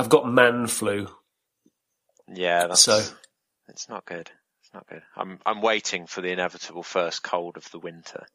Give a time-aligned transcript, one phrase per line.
[0.00, 1.08] I've got man flu.
[2.32, 3.04] Yeah, that's So-
[3.68, 4.30] it's not good.
[4.62, 5.02] It's not good.
[5.16, 8.26] I'm I'm waiting for the inevitable first cold of the winter.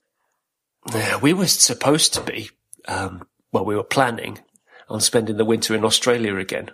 [0.93, 2.51] Yeah, we were supposed to be,
[2.87, 4.39] um, well, we were planning
[4.87, 6.69] on spending the winter in Australia again.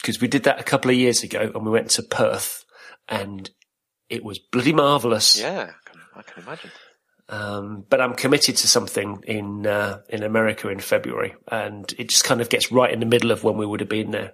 [0.00, 2.64] Because we did that a couple of years ago and we went to Perth
[3.08, 3.50] and
[4.08, 5.40] it was bloody marvellous.
[5.40, 6.70] Yeah, I can, I can imagine.
[7.28, 12.24] Um, but I'm committed to something in, uh, in America in February and it just
[12.24, 14.32] kind of gets right in the middle of when we would have been there.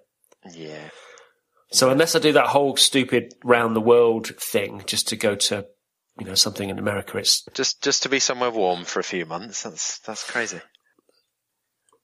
[0.52, 0.88] Yeah.
[1.70, 5.66] So unless I do that whole stupid round the world thing just to go to,
[6.18, 9.24] you know, something in America, it's, Just just to be somewhere warm for a few
[9.24, 9.62] months.
[9.62, 10.60] That's that's crazy.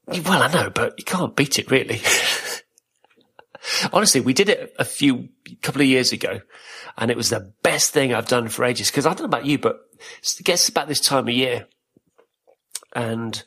[0.07, 2.01] well, I know, but you can't beat it really.
[3.93, 5.29] Honestly, we did it a few,
[5.62, 6.41] couple of years ago
[6.97, 8.91] and it was the best thing I've done for ages.
[8.91, 9.80] Cause I don't know about you, but
[10.23, 11.66] it gets about this time of year
[12.95, 13.43] and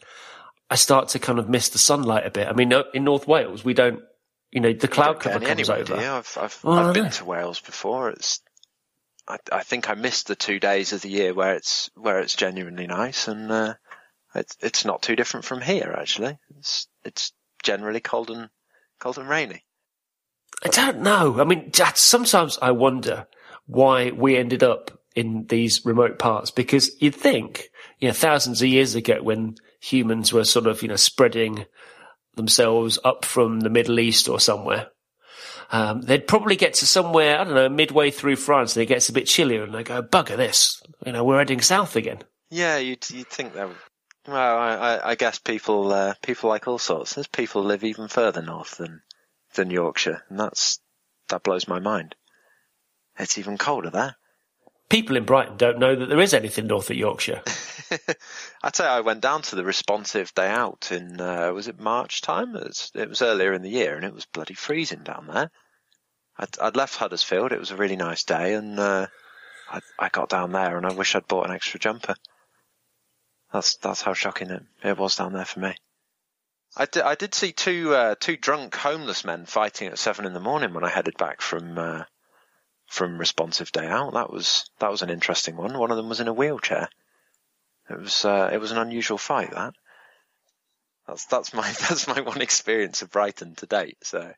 [0.70, 2.48] I start to kind of miss the sunlight a bit.
[2.48, 4.02] I mean, in North Wales, we don't,
[4.52, 6.02] you know, the cloud cover comes anyway, over.
[6.02, 6.10] you?
[6.10, 7.10] I've I've, Well, I've been know.
[7.10, 8.10] to Wales before.
[8.10, 8.42] It's
[9.28, 12.36] I, I think I missed the two days of the year where it's where it's
[12.36, 13.74] genuinely nice, and uh,
[14.36, 16.38] it's it's not too different from here actually.
[16.58, 17.32] It's it's
[17.64, 18.50] generally cold and
[19.00, 19.64] cold and rainy.
[20.64, 21.40] I don't know.
[21.40, 23.28] I mean, sometimes I wonder
[23.66, 27.70] why we ended up in these remote parts because you'd think,
[28.00, 31.66] you know, thousands of years ago when humans were sort of, you know, spreading
[32.36, 34.88] themselves up from the Middle East or somewhere,
[35.72, 39.10] um, they'd probably get to somewhere, I don't know, midway through France and it gets
[39.10, 42.24] a bit chillier and they go, bugger this, you know, we're heading south again.
[42.50, 43.70] Yeah, you'd you'd think that.
[44.28, 47.16] Well, I, I, guess people uh, people like all sorts.
[47.16, 49.02] There's people live even further north than
[49.54, 50.80] than Yorkshire, and that's
[51.30, 52.16] that blows my mind.
[53.18, 54.16] It's even colder there.
[54.90, 57.44] People in Brighton don't know that there is anything north of Yorkshire.
[58.64, 61.80] I tell you, I went down to the responsive day out in uh, was it
[61.80, 62.56] March time?
[62.56, 65.52] It was, it was earlier in the year, and it was bloody freezing down there.
[66.38, 67.52] I'd, I'd left Huddersfield.
[67.52, 69.08] It was a really nice day, and uh,
[69.70, 72.16] I, I got down there, and I wish I'd bought an extra jumper.
[73.54, 75.76] That's that's how shocking it, it was down there for me.
[76.78, 80.34] I did, I did see two uh, two drunk homeless men fighting at seven in
[80.34, 82.04] the morning when I headed back from uh,
[82.88, 84.14] from responsive day out.
[84.14, 85.78] That was that was an interesting one.
[85.78, 86.90] One of them was in a wheelchair.
[87.90, 89.52] It was uh, it was an unusual fight.
[89.52, 89.74] That
[91.08, 93.98] that's that's my that's my one experience of Brighton to date.
[94.04, 94.32] So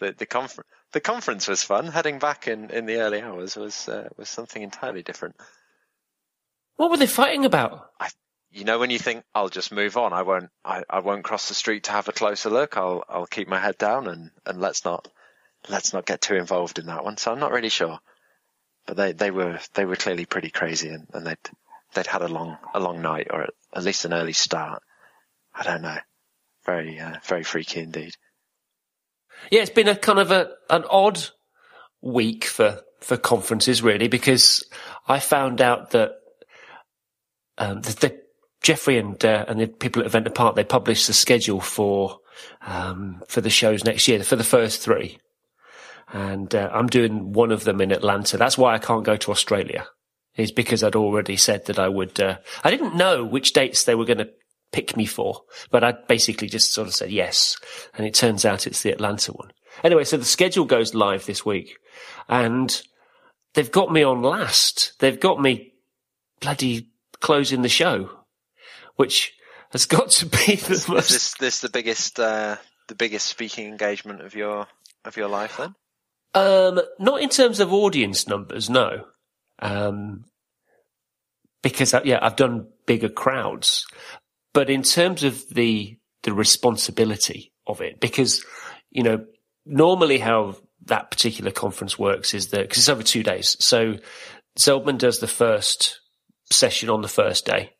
[0.00, 1.86] the the conference the conference was fun.
[1.86, 5.36] Heading back in, in the early hours was uh, was something entirely different.
[6.76, 7.90] What were they fighting about?
[8.50, 11.48] You know when you think I'll just move on, I won't I, I won't cross
[11.48, 12.76] the street to have a closer look.
[12.76, 15.08] I'll I'll keep my head down and, and let's not
[15.68, 17.16] let's not get too involved in that one.
[17.16, 17.98] So I'm not really sure.
[18.86, 21.50] But they, they were they were clearly pretty crazy and, and they'd
[21.94, 23.42] they'd had a long a long night or
[23.74, 24.82] at, least an early start.
[25.54, 25.98] I don't know.
[26.64, 28.14] Very uh, very freaky indeed.
[29.50, 31.20] Yeah, it's been a kind of a an odd
[32.00, 34.64] week for for conferences, really, because
[35.06, 36.12] I found out that
[37.56, 38.22] um, the, the
[38.62, 42.18] Jeffrey and uh, and the people at Event Apart they published the schedule for
[42.66, 45.18] um, for the shows next year for the first three,
[46.12, 48.36] and uh, I'm doing one of them in Atlanta.
[48.36, 49.86] That's why I can't go to Australia.
[50.36, 52.20] Is because I'd already said that I would.
[52.20, 54.30] Uh, I didn't know which dates they were going to
[54.70, 57.56] pick me for, but I basically just sort of said yes,
[57.94, 59.50] and it turns out it's the Atlanta one.
[59.82, 61.76] Anyway, so the schedule goes live this week,
[62.28, 62.82] and
[63.54, 64.92] they've got me on last.
[65.00, 65.72] They've got me
[66.40, 66.88] bloody
[67.20, 68.17] closing the show,
[68.98, 69.32] which
[69.70, 71.10] has got to be the Is most.
[71.10, 72.56] this this the biggest uh,
[72.88, 74.66] the biggest speaking engagement of your
[75.04, 75.74] of your life then?
[76.34, 79.04] Um, not in terms of audience numbers, no.
[79.60, 80.24] Um,
[81.62, 83.86] because uh, yeah, I've done bigger crowds,
[84.52, 88.44] but in terms of the the responsibility of it, because
[88.90, 89.24] you know
[89.64, 93.94] normally how that particular conference works is that because it's over two days, so
[94.58, 96.00] Zeldman does the first
[96.50, 97.70] session on the first day,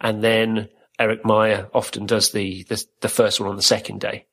[0.00, 0.68] and then
[0.98, 4.26] Eric Meyer often does the, the the first one on the second day,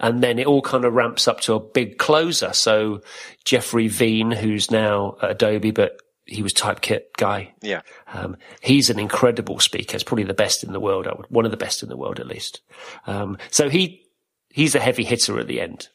[0.00, 2.52] and then it all kind of ramps up to a big closer.
[2.52, 3.02] So
[3.44, 7.52] Jeffrey Veen, who's now at Adobe, but he was Typekit guy.
[7.62, 7.82] Yeah.
[8.12, 9.94] Um, he's an incredible speaker.
[9.94, 11.06] It's probably the best in the world.
[11.06, 12.62] Would, one of the best in the world, at least.
[13.06, 14.02] Um, so he
[14.50, 15.88] he's a heavy hitter at the end.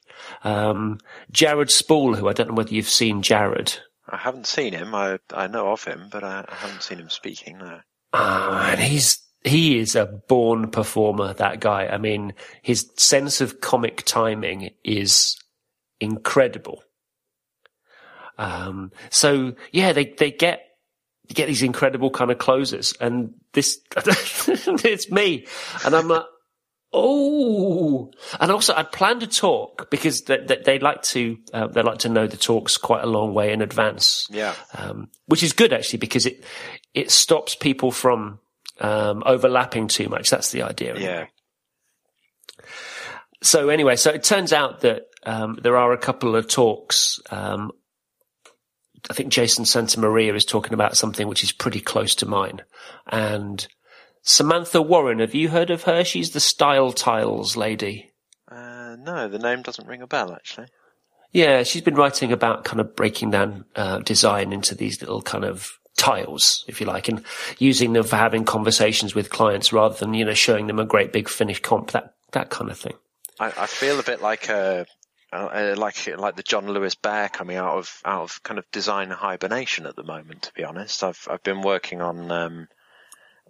[0.44, 1.00] Um,
[1.32, 3.74] Jared Spool, who I don't know whether you've seen Jared.
[4.08, 4.94] I haven't seen him.
[4.94, 7.58] I I know of him, but I, I haven't seen him speaking.
[7.58, 7.80] No.
[8.14, 11.34] Oh, and he's he is a born performer.
[11.34, 11.88] That guy.
[11.88, 15.38] I mean, his sense of comic timing is
[16.00, 16.84] incredible.
[18.38, 20.64] Um, so yeah, they they get
[21.34, 25.48] get these incredible kind of closers, and this it's me,
[25.86, 26.26] and I'm like,
[26.94, 31.82] Oh, and also I'd planned a talk because they, they, they like to uh, they
[31.84, 34.28] like to know the talks quite a long way in advance.
[34.30, 34.54] Yeah.
[34.78, 36.44] um, which is good actually because it
[36.94, 38.40] it stops people from
[38.82, 40.30] um, overlapping too much.
[40.30, 40.98] That's the idea.
[40.98, 41.26] Yeah.
[43.42, 47.20] So anyway, so it turns out that um, there are a couple of talks.
[47.30, 47.72] Um,
[49.10, 52.62] I think Jason Santa Maria is talking about something which is pretty close to mine,
[53.08, 53.66] and
[54.24, 55.20] Samantha Warren.
[55.20, 56.04] Have you heard of her?
[56.04, 58.12] She's the Style Tiles lady.
[58.50, 60.68] Uh, no, the name doesn't ring a bell, actually.
[61.32, 65.46] Yeah, she's been writing about kind of breaking down uh, design into these little kind
[65.46, 67.24] of tiles, if you like, and
[67.58, 71.14] using them for having conversations with clients rather than you know showing them a great
[71.14, 72.96] big finished comp, that that kind of thing.
[73.40, 74.86] I, I feel a bit like a,
[75.32, 79.10] uh, like like the John Lewis Bear coming out of out of kind of design
[79.10, 80.44] hibernation at the moment.
[80.44, 82.68] To be honest, I've I've been working on um,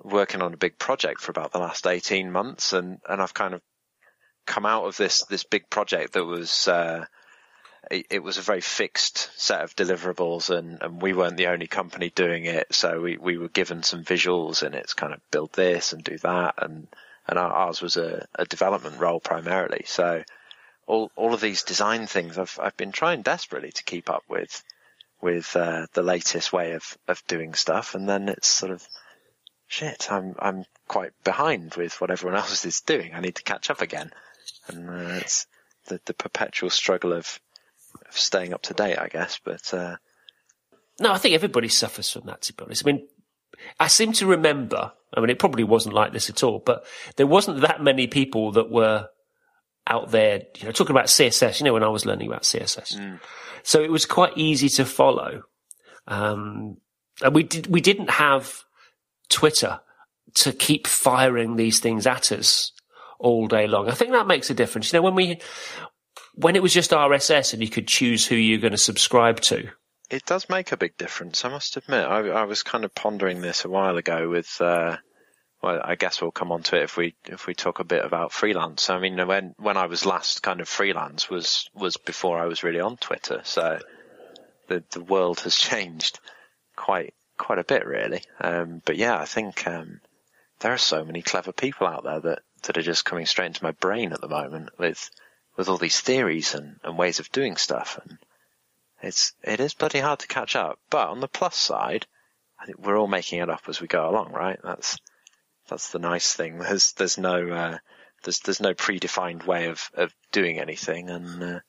[0.04, 3.54] working on a big project for about the last eighteen months, and and I've kind
[3.54, 3.62] of
[4.46, 6.68] come out of this this big project that was.
[6.68, 7.06] Uh,
[7.90, 11.68] it, it was a very fixed set of deliverables and, and we weren't the only
[11.68, 12.68] company doing it.
[12.74, 16.18] So we, we were given some visuals and it's kind of build this and do
[16.20, 16.56] that.
[16.60, 16.88] And,
[17.28, 19.84] and ours was a, a development role primarily.
[19.88, 20.24] So
[20.86, 24.64] all, all of these design things I've, I've been trying desperately to keep up with,
[25.20, 27.96] with, uh, the latest way of, of doing stuff.
[27.96, 28.88] And then it's sort of,
[29.72, 33.14] shit, I'm, I'm quite behind with what everyone else is doing.
[33.14, 34.12] I need to catch up again.
[34.68, 35.48] And uh, it's
[35.88, 37.40] the, the perpetual struggle of,
[38.08, 39.40] of staying up to date, I guess.
[39.44, 39.96] But uh,
[41.00, 42.86] No, I think everybody suffers from that, to be honest.
[42.86, 43.08] I mean,
[43.80, 46.86] I seem to remember, I mean, it probably wasn't like this at all, but
[47.16, 49.08] there wasn't that many people that were
[49.88, 53.20] out there, you know, talking about CSS, you know, when I was learning about CSS.
[53.64, 55.44] So it was quite easy to follow.
[56.08, 56.78] Um,
[57.22, 58.64] and we did, we didn't have
[59.32, 59.80] Twitter
[60.36, 62.72] to keep firing these things at us
[63.20, 63.90] all day long.
[63.90, 64.92] I think that makes a difference.
[64.92, 65.40] You know, when we,
[66.36, 69.70] when it was just RSS and you could choose who you're going to subscribe to,
[70.10, 71.46] it does make a big difference.
[71.46, 74.60] I must admit, I, I was kind of pondering this a while ago with.
[74.60, 74.98] Uh,
[75.64, 78.04] well, I guess we'll come on to it if we if we talk a bit
[78.04, 78.90] about freelance.
[78.90, 82.64] I mean, when when I was last kind of freelance was was before I was
[82.64, 83.80] really on Twitter, so
[84.68, 86.20] the the world has changed
[86.76, 88.22] quite quite a bit, really.
[88.40, 90.00] Um, but yeah, I think um,
[90.60, 93.64] there are so many clever people out there that that are just coming straight into
[93.64, 95.10] my brain at the moment with
[95.58, 98.20] with all these theories and, and ways of doing stuff, and
[99.02, 100.80] it's it is bloody hard to catch up.
[100.92, 102.06] But on the plus side,
[102.60, 104.60] I think we're all making it up as we go along, right?
[104.64, 105.00] That's
[105.68, 106.60] that's the nice thing.
[106.60, 107.78] There's there's no uh,
[108.24, 111.60] there's there's no predefined way of, of doing anything, and uh,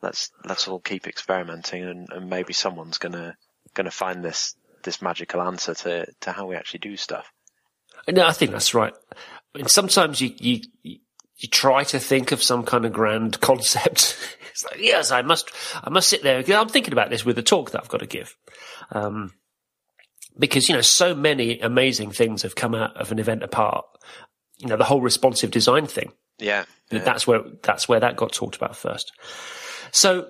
[0.00, 3.36] let's let's all keep experimenting, and, and maybe someone's gonna
[3.74, 7.32] gonna find this this magical answer to to how we actually do stuff.
[8.08, 8.94] No, I think that's right.
[9.54, 14.16] I mean, sometimes you, you, you try to think of some kind of grand concept.
[14.50, 15.50] it's like, yes, I must,
[15.82, 16.42] I must sit there.
[16.56, 18.36] I'm thinking about this with the talk that I've got to give.
[18.90, 19.32] Um,
[20.38, 23.84] because, you know, so many amazing things have come out of an event apart.
[24.58, 26.12] You know, the whole responsive design thing.
[26.38, 27.00] Yeah, yeah.
[27.00, 29.12] That's where, that's where that got talked about first.
[29.90, 30.26] So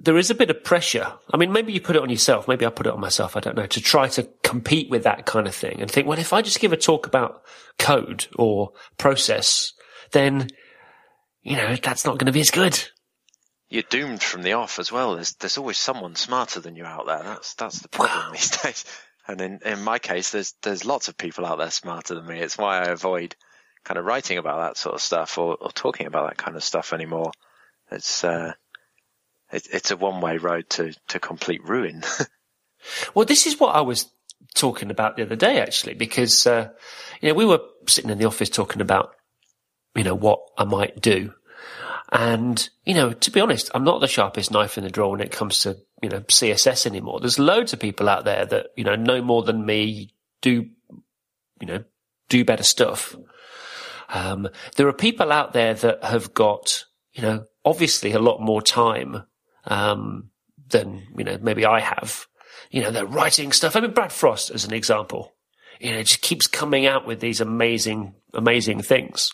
[0.00, 1.12] there is a bit of pressure.
[1.32, 2.46] I mean, maybe you put it on yourself.
[2.46, 3.36] Maybe I put it on myself.
[3.36, 6.18] I don't know to try to compete with that kind of thing and think, well,
[6.18, 7.42] if I just give a talk about
[7.78, 9.72] code or process,
[10.12, 10.48] then,
[11.42, 12.80] you know, that's not going to be as good.
[13.68, 15.16] You're doomed from the off as well.
[15.16, 17.22] There's, there's always someone smarter than you out there.
[17.22, 18.84] That's, that's the problem these days.
[19.26, 22.38] And in, in my case, there's, there's lots of people out there smarter than me.
[22.38, 23.36] It's why I avoid
[23.84, 26.64] kind of writing about that sort of stuff or, or talking about that kind of
[26.64, 27.32] stuff anymore.
[27.90, 28.52] It's, uh,
[29.52, 32.02] it, it's a one way road to, to complete ruin.
[33.14, 34.10] well, this is what I was
[34.54, 36.70] talking about the other day, actually, because, uh,
[37.20, 39.14] you know, we were sitting in the office talking about,
[39.94, 41.32] you know, what I might do.
[42.10, 45.20] And, you know, to be honest, I'm not the sharpest knife in the drawer when
[45.20, 47.20] it comes to, you know, CSS anymore.
[47.20, 50.68] There's loads of people out there that, you know, know more than me, do,
[51.60, 51.84] you know,
[52.28, 53.14] do better stuff.
[54.08, 58.62] Um, there are people out there that have got, you know, obviously a lot more
[58.62, 59.24] time
[59.68, 60.30] um,
[60.68, 62.26] than you know maybe I have.
[62.70, 63.76] You know, they're writing stuff.
[63.76, 65.32] I mean, Brad Frost as an example.
[65.80, 69.30] You know, just keeps coming out with these amazing, amazing things.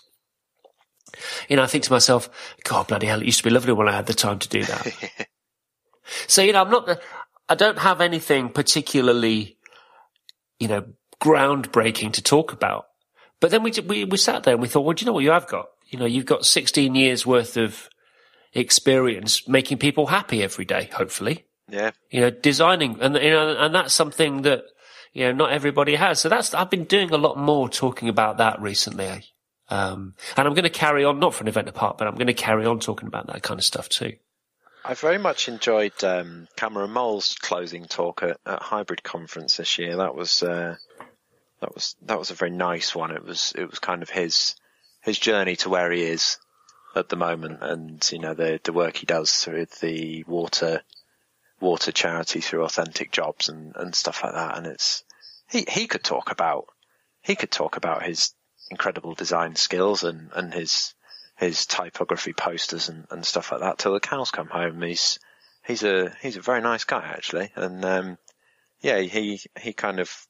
[1.48, 2.28] You know, I think to myself,
[2.64, 4.62] God bloody hell, it used to be lovely when I had the time to do
[4.64, 5.28] that.
[6.26, 7.00] so, you know, I'm not,
[7.48, 9.56] I don't have anything particularly,
[10.58, 10.84] you know,
[11.22, 12.86] groundbreaking to talk about.
[13.40, 15.24] But then we, we, we sat there and we thought, well, do you know what
[15.24, 15.66] you have got?
[15.88, 17.88] You know, you've got 16 years worth of
[18.54, 21.44] experience making people happy every day, hopefully.
[21.68, 21.90] Yeah.
[22.10, 24.64] You know, designing and, you know, and that's something that,
[25.12, 26.20] you know, not everybody has.
[26.20, 29.24] So that's, I've been doing a lot more talking about that recently.
[29.70, 32.26] Um, and I'm going to carry on, not for an event apart, but I'm going
[32.26, 34.14] to carry on talking about that kind of stuff too.
[34.84, 39.96] I very much enjoyed um, Cameron Moll's closing talk at, at Hybrid Conference this year.
[39.96, 40.76] That was uh,
[41.60, 43.10] that was that was a very nice one.
[43.10, 44.56] It was it was kind of his
[45.00, 46.36] his journey to where he is
[46.94, 50.82] at the moment, and you know the the work he does through the water
[51.60, 54.56] water charity through authentic jobs and and stuff like that.
[54.56, 55.04] And it's
[55.48, 56.66] he he could talk about
[57.22, 58.34] he could talk about his
[58.70, 60.94] incredible design skills and and his
[61.36, 64.80] his typography posters and, and stuff like that till the cows come home.
[64.82, 65.18] He's
[65.66, 68.18] he's a he's a very nice guy actually, and um,
[68.80, 70.26] yeah, he he kind of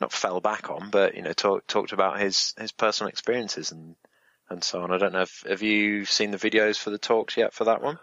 [0.00, 3.96] not fell back on, but you know talk, talked about his his personal experiences and
[4.48, 4.92] and so on.
[4.92, 7.82] I don't know if have you seen the videos for the talks yet for that
[7.82, 7.98] one?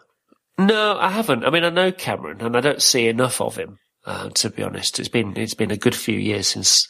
[0.57, 1.45] No, I haven't.
[1.45, 3.79] I mean, I know Cameron, and I don't see enough of him.
[4.05, 6.87] Uh, to be honest, it's been it's been a good few years since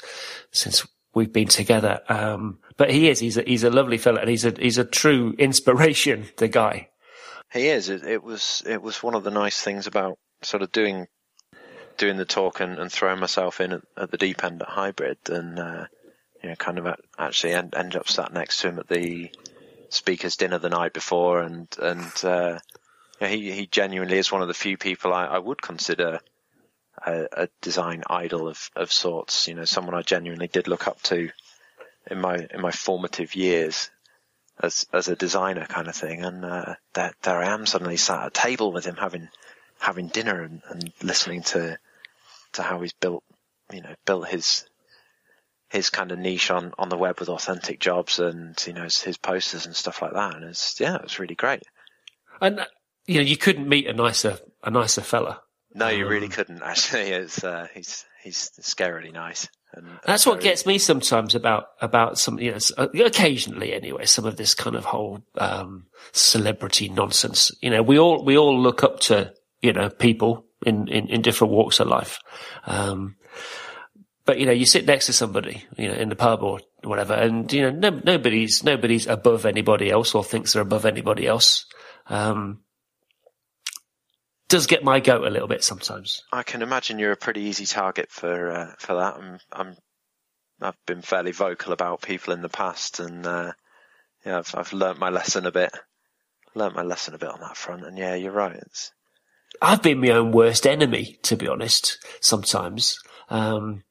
[0.52, 2.02] since we've been together.
[2.10, 3.20] Um, but he is.
[3.20, 6.26] He's a, he's a lovely fellow, and he's a he's a true inspiration.
[6.38, 6.90] The guy.
[7.54, 7.90] He is.
[7.90, 11.08] It, it was it was one of the nice things about sort of doing
[11.98, 15.18] doing the talk and, and throwing myself in at, at, the deep end at hybrid,
[15.28, 15.86] and uh,
[16.44, 19.32] you know, kind of actually end, ended up sat next to him at the
[19.90, 22.60] speakers dinner the night before, and and uh,
[23.20, 26.20] he he genuinely is one of the few people I, I would consider
[27.06, 29.48] a, a, design idol of of sorts.
[29.48, 31.30] You know, someone I genuinely did look up to
[32.12, 33.90] in my in my formative years
[34.62, 36.26] as as a designer kind of thing.
[36.26, 39.30] And uh, there there I am suddenly sat at a table with him having
[39.80, 41.78] having dinner and, and listening to
[42.54, 43.24] to how he's built
[43.72, 44.66] you know built his
[45.74, 49.01] his kind of niche on on the web with authentic jobs and you know his,
[49.01, 50.36] his posters and stuff like that.
[50.36, 51.63] And it's yeah, it was really great.
[52.39, 52.65] And
[53.08, 55.42] you know, you couldn't meet a nicer a nicer fella.
[55.74, 56.62] No, you um, really couldn't.
[56.62, 59.50] Actually, it's uh, he's he's scarily nice.
[59.74, 64.25] And that's what gets me sometimes about about some you know uh, occasionally anyway some
[64.25, 67.51] of this kind of whole um, celebrity nonsense.
[67.63, 71.24] You know, we all we all look up to you know people in in, in
[71.24, 72.20] different walks of life.
[72.68, 73.15] Um,
[74.25, 77.13] but you know, you sit next to somebody, you know, in the pub or whatever,
[77.13, 81.65] and you know, no, nobody's nobody's above anybody else or thinks they're above anybody else.
[82.08, 82.62] Um,
[84.48, 86.22] does get my goat a little bit sometimes.
[86.32, 89.15] I can imagine you're a pretty easy target for uh, for that.
[89.15, 89.75] I'm, I'm
[90.62, 93.53] I've been fairly vocal about people in the past, and uh,
[94.25, 95.72] yeah, I've I've learnt my lesson a bit.
[96.56, 98.56] Learnt my lesson a bit on that front, and yeah, you're right.
[98.56, 98.92] It's...
[99.62, 101.98] I've been my own worst enemy, to be honest.
[102.22, 103.00] Sometimes,
[103.30, 103.84] um,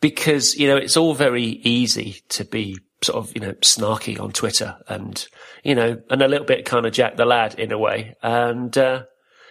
[0.00, 4.32] because you know it's all very easy to be sort of you know snarky on
[4.32, 5.26] Twitter, and
[5.64, 8.76] you know, and a little bit kind of Jack the Lad in a way, and.
[8.76, 9.04] Uh,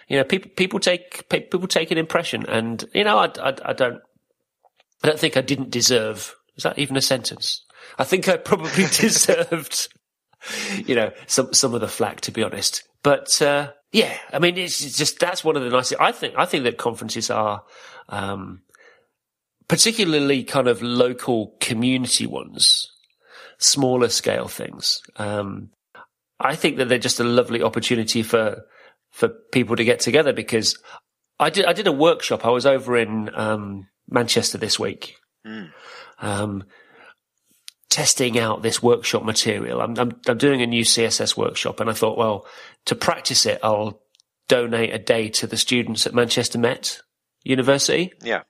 [0.08, 3.72] you know, people people take people take an impression, and you know, I, I, I
[3.72, 4.00] don't
[5.02, 6.34] I don't think I didn't deserve.
[6.56, 7.64] Is that even a sentence?
[7.98, 9.88] I think I probably deserved,
[10.86, 12.84] you know, some some of the flack, to be honest.
[13.02, 16.00] But uh, yeah, I mean, it's just that's one of the nicest.
[16.00, 17.62] I think I think that conferences are,
[18.08, 18.62] um,
[19.68, 22.90] particularly kind of local community ones,
[23.58, 25.00] smaller scale things.
[25.16, 25.70] Um,
[26.38, 28.62] I think that they're just a lovely opportunity for
[29.10, 30.76] for people to get together because
[31.38, 32.44] I did I did a workshop.
[32.44, 35.70] I was over in um, Manchester this week, mm.
[36.18, 36.64] um,
[37.90, 39.80] testing out this workshop material.
[39.80, 42.46] I'm, I'm, I'm doing a new CSS workshop, and I thought, well,
[42.86, 44.02] to practice it, I'll
[44.48, 47.00] donate a day to the students at Manchester Met
[47.42, 48.12] University.
[48.22, 48.42] Yeah.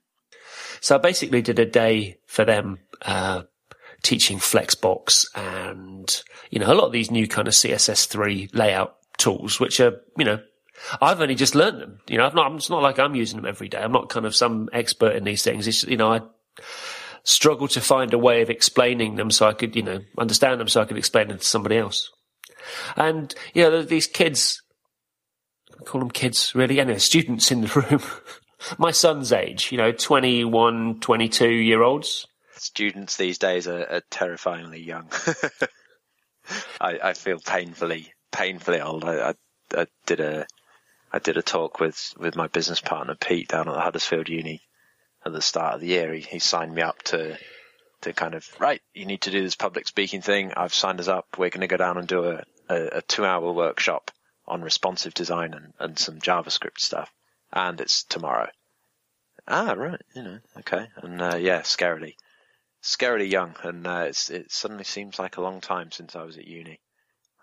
[0.81, 2.79] So I basically did a day for them.
[3.03, 3.43] Uh,
[4.03, 9.59] teaching Flexbox and, you know, a lot of these new kind of CSS3 layout tools,
[9.59, 10.39] which are, you know,
[11.01, 12.01] I've only just learned them.
[12.09, 13.79] You know, I've not, it's not like I'm using them every day.
[13.79, 15.67] I'm not kind of some expert in these things.
[15.67, 16.21] It's, you know, I
[17.25, 20.69] struggle to find a way of explaining them so I could, you know, understand them
[20.69, 22.11] so I could explain them to somebody else.
[22.97, 24.63] And, you know, these kids,
[25.85, 28.03] call them kids really, anyway, students in the room,
[28.79, 32.27] my son's age, you know, 21, 22 year olds.
[32.55, 35.11] Students these days are, are terrifyingly young.
[36.81, 39.05] I, I, feel painfully, painfully old.
[39.05, 39.35] I, I,
[39.77, 40.47] I did a
[41.13, 44.63] I did a talk with, with my business partner Pete down at the Huddersfield Uni
[45.25, 46.13] at the start of the year.
[46.13, 47.39] He, he signed me up to
[48.03, 48.81] to kind of right.
[48.95, 50.53] You need to do this public speaking thing.
[50.57, 51.27] I've signed us up.
[51.39, 54.11] We're going to go down and do a, a, a two hour workshop
[54.47, 57.11] on responsive design and, and some JavaScript stuff.
[57.53, 58.49] And it's tomorrow.
[59.49, 60.01] Ah, right.
[60.15, 60.89] You know, okay.
[60.97, 62.15] And uh, yeah, scarily,
[62.83, 63.55] scarily young.
[63.63, 66.81] And uh, it suddenly seems like a long time since I was at uni.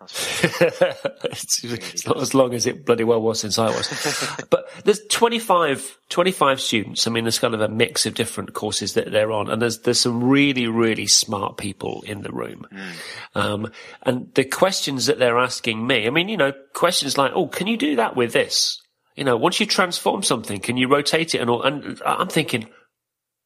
[0.04, 4.36] it's, it's not as long as it bloody well was since I was.
[4.50, 7.06] but there's 25, 25 students.
[7.06, 9.78] I mean, there's kind of a mix of different courses that they're on, and there's
[9.80, 12.66] there's some really really smart people in the room.
[12.72, 12.92] Mm.
[13.34, 17.46] Um, and the questions that they're asking me, I mean, you know, questions like, "Oh,
[17.46, 18.82] can you do that with this?"
[19.14, 21.62] You know, once you transform something, can you rotate it and all?
[21.62, 22.68] And I'm thinking,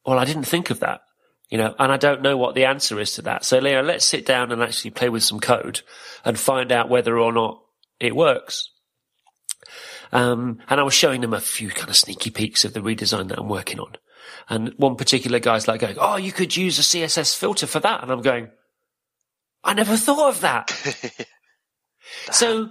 [0.07, 1.03] well, I didn't think of that
[1.51, 3.45] you know, and I don't know what the answer is to that.
[3.45, 5.81] So, Leo, let's sit down and actually play with some code
[6.25, 7.63] and find out whether or not
[7.99, 8.71] it works.
[10.13, 13.29] Um, and I was showing them a few kind of sneaky peeks of the redesign
[13.29, 13.95] that I'm working on.
[14.51, 18.03] And one particular guy's like going, Oh, you could use a CSS filter for that.
[18.03, 18.49] And I'm going,
[19.65, 20.71] I never thought of that.
[22.31, 22.71] so,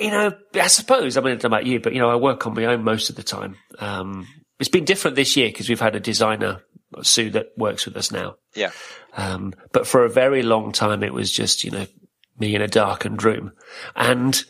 [0.00, 2.16] you know, I suppose, I mean, I don't know about you, but, you know, I
[2.16, 3.56] work on my own most of the time.
[3.78, 4.26] Um,
[4.58, 6.62] it's been different this year because we've had a designer
[7.02, 8.36] Sue that works with us now.
[8.56, 8.70] Yeah.
[9.16, 11.86] Um, but for a very long time, it was just, you know,
[12.38, 13.52] me in a darkened room.
[13.94, 14.42] And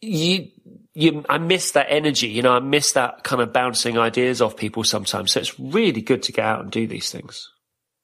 [0.00, 0.48] you,
[0.92, 4.56] you, I miss that energy, you know, I miss that kind of bouncing ideas off
[4.56, 5.32] people sometimes.
[5.32, 7.48] So it's really good to get out and do these things.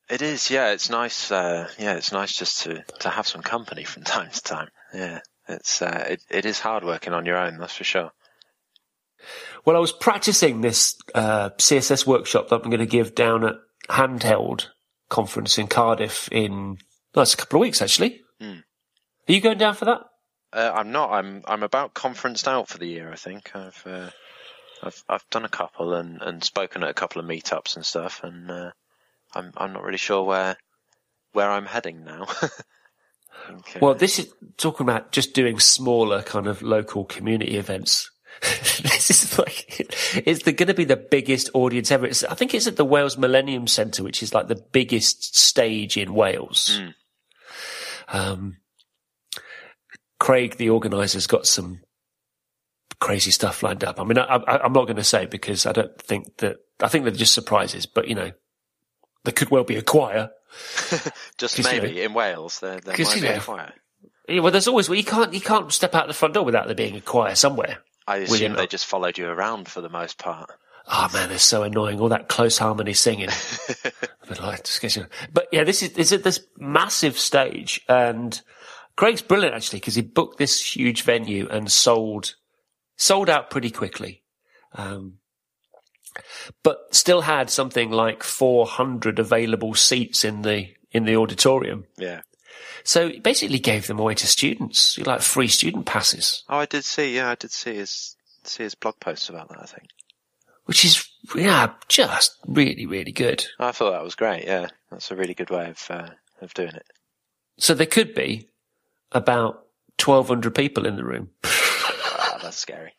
[0.08, 0.70] It is, yeah.
[0.70, 1.30] It's nice.
[1.30, 4.68] Uh, yeah, it's nice just to to have some company from time to time.
[4.92, 7.59] Yeah, it's uh, it it is hard working on your own.
[7.59, 8.11] That's for sure.
[9.64, 13.57] Well, I was practicing this uh, CSS workshop that I'm going to give down at
[13.88, 14.66] Handheld
[15.09, 16.78] conference in Cardiff in
[17.14, 18.21] well, it's a couple of weeks actually.
[18.40, 18.61] Hmm.
[19.28, 20.00] Are you going down for that?
[20.52, 21.11] Uh, I'm not.
[21.12, 23.11] I'm I'm about conferenced out for the year.
[23.12, 24.11] I think I've uh,
[24.83, 28.23] I've I've done a couple and, and spoken at a couple of meetups and stuff,
[28.23, 28.71] and uh,
[29.35, 30.57] I'm I'm not really sure where
[31.33, 32.26] where I'm heading now.
[33.49, 38.11] uh, well, this is talking about just doing smaller kind of local community events.
[38.40, 39.87] this is like
[40.26, 42.06] it's going to be the biggest audience ever.
[42.06, 45.97] It's, I think it's at the Wales Millennium Centre, which is like the biggest stage
[45.97, 46.80] in Wales.
[46.80, 46.94] Mm.
[48.11, 48.56] Um,
[50.20, 51.80] Craig, the organiser's got some
[53.00, 54.00] crazy stuff lined up.
[54.00, 56.58] I mean, I, am not going to say because I don't think that.
[56.80, 58.30] I think they're just surprises, but you know,
[59.25, 60.30] there could well be a choir.
[61.38, 63.72] just maybe you know, in Wales, there, there might be know, a choir.
[64.28, 66.66] Yeah, well, there's always well, you can't you can't step out the front door without
[66.66, 67.78] there being a choir somewhere.
[68.06, 70.50] I assume they just followed you around for the most part.
[70.90, 72.00] Oh man, it's so annoying.
[72.00, 73.28] All that close harmony singing.
[74.28, 74.66] but, like,
[75.34, 78.40] but yeah, this is, is at this massive stage and
[78.97, 82.34] Craig's brilliant actually because he booked this huge venue and sold,
[82.97, 84.23] sold out pretty quickly.
[84.73, 85.18] Um,
[86.62, 91.86] but still had something like 400 available seats in the, in the auditorium.
[91.97, 92.23] Yeah.
[92.84, 96.44] So he basically gave them away to students, like free student passes.
[96.49, 97.14] Oh, I did see.
[97.14, 99.58] Yeah, I did see his see his blog posts about that.
[99.60, 99.88] I think,
[100.64, 103.44] which is yeah, just really really good.
[103.58, 104.44] I thought that was great.
[104.44, 106.08] Yeah, that's a really good way of uh,
[106.40, 106.86] of doing it.
[107.58, 108.49] So there could be
[109.12, 109.66] about
[109.99, 111.30] twelve hundred people in the room.
[111.44, 112.94] wow, that's scary.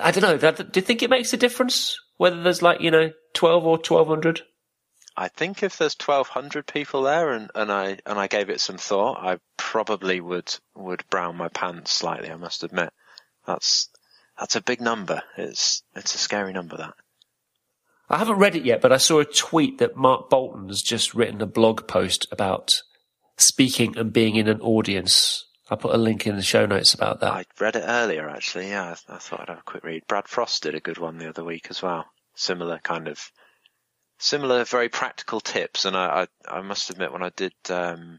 [0.00, 0.52] I don't know.
[0.52, 4.08] do you think it makes a difference whether there's like you know twelve or twelve
[4.08, 4.42] hundred?
[5.16, 8.78] I think if there's 1,200 people there and, and I and I gave it some
[8.78, 12.30] thought, I probably would would brown my pants slightly.
[12.30, 12.90] I must admit,
[13.46, 13.88] that's
[14.38, 15.22] that's a big number.
[15.36, 16.76] It's it's a scary number.
[16.76, 16.94] That
[18.08, 21.14] I haven't read it yet, but I saw a tweet that Mark Boulton has just
[21.14, 22.82] written a blog post about
[23.36, 25.46] speaking and being in an audience.
[25.70, 27.32] I put a link in the show notes about that.
[27.32, 28.68] I read it earlier, actually.
[28.68, 30.02] Yeah, I, I thought I'd have a quick read.
[30.08, 32.06] Brad Frost did a good one the other week as well.
[32.34, 33.30] Similar kind of
[34.18, 35.84] similar, very practical tips.
[35.84, 38.18] And I, I, I must admit, when I did, um,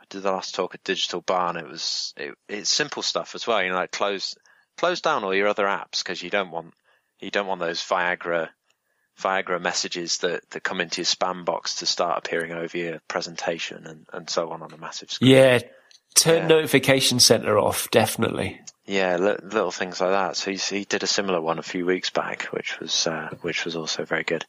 [0.00, 3.46] I did the last talk at Digital Barn, it was, it, it's simple stuff as
[3.46, 3.62] well.
[3.62, 4.36] You know, like close,
[4.76, 6.74] close down all your other apps because you don't want,
[7.18, 8.48] you don't want those Viagra,
[9.20, 13.86] Viagra messages that, that come into your spam box to start appearing over your presentation
[13.86, 15.32] and, and so on on a massive screen.
[15.32, 15.60] Yeah.
[16.14, 16.46] Turn yeah.
[16.48, 18.60] notification center off, definitely.
[18.86, 20.36] Yeah, little things like that.
[20.36, 23.76] So he, did a similar one a few weeks back, which was uh, which was
[23.76, 24.44] also very good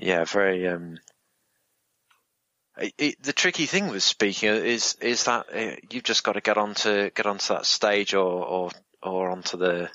[0.00, 0.66] yeah, very.
[0.66, 0.98] Um,
[2.76, 6.40] it, it, the tricky thing with speaking is is that uh, you've just got to
[6.40, 8.70] get onto get onto that stage or or
[9.02, 9.90] or onto the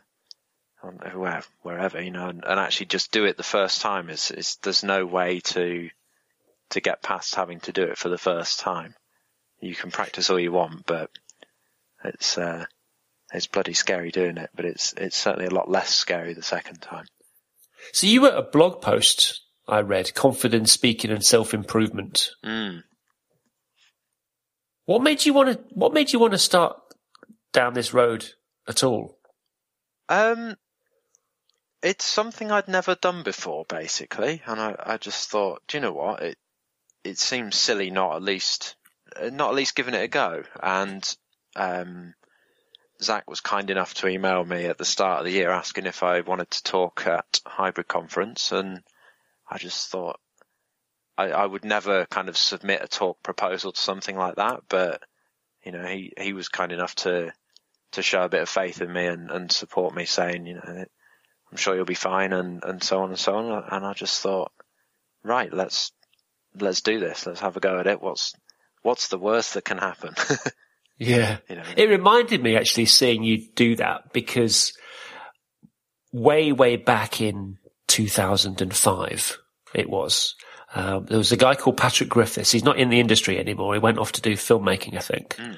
[0.81, 4.09] on where, wherever you know and, and, actually just do it the first time.
[4.09, 5.89] Is is there's no way to
[6.71, 8.95] to get past having to do it for the first time.
[9.63, 11.09] You can practice all you want, but
[12.03, 12.65] it's uh,
[13.33, 14.49] it's bloody scary doing it.
[14.55, 17.05] But it's it's certainly a lot less scary the second time.
[17.91, 22.31] So you wrote a blog post I read confidence speaking and self improvement.
[22.45, 22.83] Mm.
[24.85, 25.63] What made you want to?
[25.73, 26.77] What made you want to start
[27.53, 28.29] down this road
[28.67, 29.17] at all?
[30.09, 30.57] Um,
[31.81, 35.93] it's something I'd never done before, basically, and I, I just thought, do you know
[35.93, 36.21] what?
[36.21, 36.37] It
[37.05, 38.75] it seems silly not at least
[39.31, 40.43] not at least giving it a go.
[40.61, 41.03] And
[41.55, 42.13] um,
[43.01, 46.03] Zach was kind enough to email me at the start of the year asking if
[46.03, 48.81] I wanted to talk at Hybrid Conference, and
[49.49, 50.19] I just thought
[51.17, 55.03] I, I would never kind of submit a talk proposal to something like that, but
[55.63, 57.31] you know, he, he was kind enough to
[57.93, 60.85] to show a bit of faith in me and, and support me, saying, you know,
[61.51, 63.63] I'm sure you'll be fine, and, and so on and so on.
[63.71, 64.51] And I just thought,
[65.23, 65.91] right, let's
[66.59, 67.25] let's do this.
[67.25, 68.01] Let's have a go at it.
[68.01, 68.33] What's
[68.83, 70.13] what's the worst that can happen?
[70.97, 71.63] yeah, you know?
[71.75, 74.73] it reminded me actually seeing you do that because
[76.11, 79.37] way way back in 2005
[79.73, 80.35] it was
[80.75, 82.51] um, there was a guy called Patrick Griffiths.
[82.51, 83.73] He's not in the industry anymore.
[83.73, 85.35] He went off to do filmmaking, I think.
[85.35, 85.57] Mm.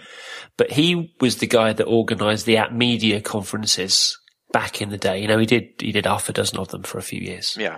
[0.57, 4.17] But he was the guy that organised the @media conferences
[4.51, 5.21] back in the day.
[5.21, 7.55] You know, he did he did half a dozen of them for a few years.
[7.57, 7.77] Yeah.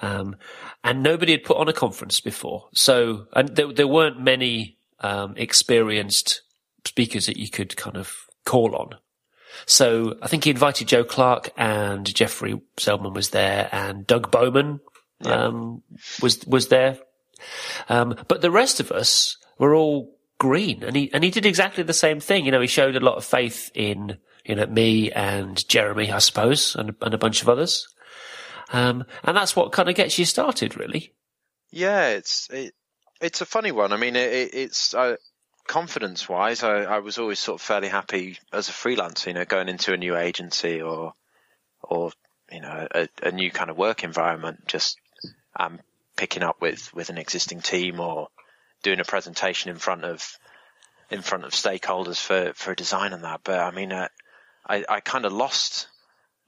[0.00, 0.36] Um,
[0.82, 5.34] and nobody had put on a conference before, so and there, there weren't many um,
[5.36, 6.42] experienced
[6.84, 8.90] speakers that you could kind of call on.
[9.66, 14.80] So I think he invited Joe Clark and Jeffrey Zeldman was there and Doug Bowman
[15.20, 15.32] yeah.
[15.32, 15.82] um,
[16.22, 16.98] was was there.
[17.88, 21.84] Um, but the rest of us were all green, and he and he did exactly
[21.84, 22.44] the same thing.
[22.44, 26.18] You know, he showed a lot of faith in you know me and Jeremy, I
[26.18, 27.88] suppose, and and a bunch of others.
[28.70, 31.14] Um, and that's what kind of gets you started, really.
[31.70, 32.74] Yeah, it's it,
[33.20, 33.92] it's a funny one.
[33.92, 35.16] I mean, it, it's uh,
[35.68, 39.44] confidence wise, I, I was always sort of fairly happy as a freelancer, you know,
[39.44, 41.12] going into a new agency or
[41.80, 42.10] or
[42.50, 44.98] you know a, a new kind of work environment, just
[45.54, 45.78] um,
[46.16, 48.28] picking up with, with an existing team or
[48.82, 50.36] doing a presentation in front of
[51.10, 53.40] in front of stakeholders for, for design and that.
[53.44, 54.08] But I mean, uh,
[54.66, 55.86] I, I kind of lost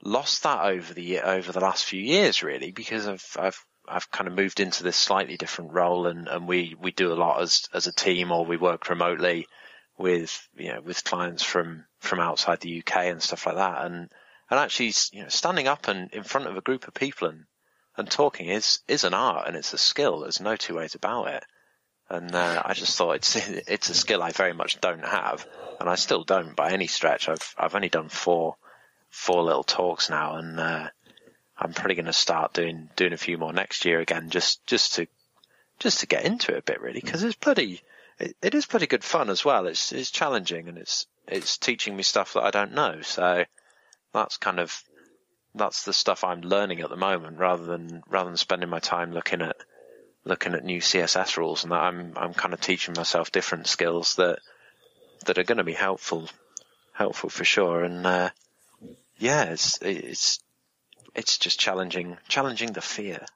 [0.02, 4.28] lost that over the over the last few years really because I've I've I've kind
[4.28, 7.68] of moved into this slightly different role and, and we, we do a lot as
[7.72, 9.46] as a team or we work remotely
[9.98, 14.10] with you know with clients from from outside the UK and stuff like that and
[14.50, 17.44] and actually you know standing up and in front of a group of people and
[17.96, 20.20] and talking is is an art and it's a skill.
[20.20, 21.44] There's no two ways about it.
[22.08, 23.36] And uh, I just thought it's
[23.68, 25.46] it's a skill I very much don't have,
[25.78, 27.28] and I still don't by any stretch.
[27.28, 28.56] I've I've only done four
[29.10, 30.88] four little talks now, and uh,
[31.60, 34.94] I'm probably going to start doing doing a few more next year again, just just
[34.94, 35.06] to
[35.78, 37.82] just to get into it a bit really, because it's pretty
[38.18, 39.66] it, it is pretty good fun as well.
[39.66, 43.02] It's it's challenging and it's it's teaching me stuff that I don't know.
[43.02, 43.44] So
[44.12, 44.82] that's kind of
[45.54, 49.12] that's the stuff I'm learning at the moment, rather than rather than spending my time
[49.12, 49.56] looking at
[50.24, 51.82] looking at new CSS rules and that.
[51.82, 54.38] I'm I'm kind of teaching myself different skills that
[55.26, 56.28] that are going to be helpful
[56.92, 57.84] helpful for sure.
[57.84, 58.30] And uh,
[59.18, 60.40] yeah, it's it's
[61.14, 63.26] it's just challenging challenging the fear.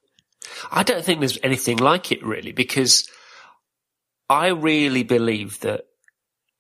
[0.70, 3.08] I don't think there's anything like it really because
[4.28, 5.87] I really believe that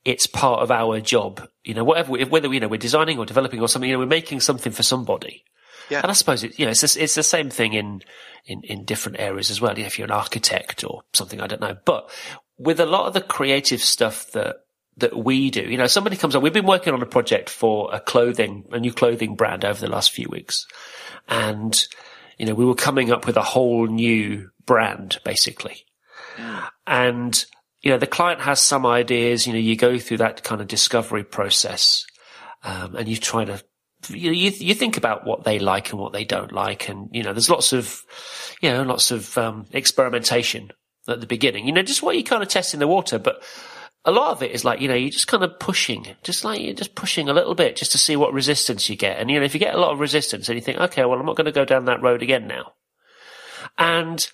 [0.04, 1.48] it's part of our job.
[1.64, 4.06] You know, whatever, whether, you know, we're designing or developing or something, you know, we're
[4.06, 5.44] making something for somebody.
[5.90, 6.00] Yeah.
[6.02, 8.02] And I suppose it, you know, it's, it's the same thing in,
[8.46, 9.76] in, in different areas as well.
[9.76, 11.76] You know, If you're an architect or something, I don't know.
[11.84, 12.10] But
[12.58, 14.56] with a lot of the creative stuff that,
[14.98, 17.92] that we do, you know, somebody comes up, we've been working on a project for
[17.92, 20.66] a clothing, a new clothing brand over the last few weeks.
[21.28, 21.86] And,
[22.38, 25.84] you know, we were coming up with a whole new brand, basically.
[26.36, 26.68] Mm.
[26.86, 27.46] And
[27.84, 30.66] you know, the client has some ideas, you know, you go through that kind of
[30.66, 32.06] discovery process,
[32.62, 33.62] um, and you try to,
[34.08, 36.88] you, you, you think about what they like and what they don't like.
[36.88, 38.00] And, you know, there's lots of,
[38.62, 40.70] you know, lots of, um, experimentation
[41.06, 43.18] at the beginning, you know, just what you kind of test in the water.
[43.18, 43.42] But
[44.04, 46.60] a lot of it is like, you know, you're just kind of pushing, just like
[46.60, 49.18] you're just pushing a little bit just to see what resistance you get.
[49.18, 51.18] And, you know, if you get a lot of resistance and you think, okay, well,
[51.18, 52.72] I'm not going to go down that road again now.
[53.78, 54.26] And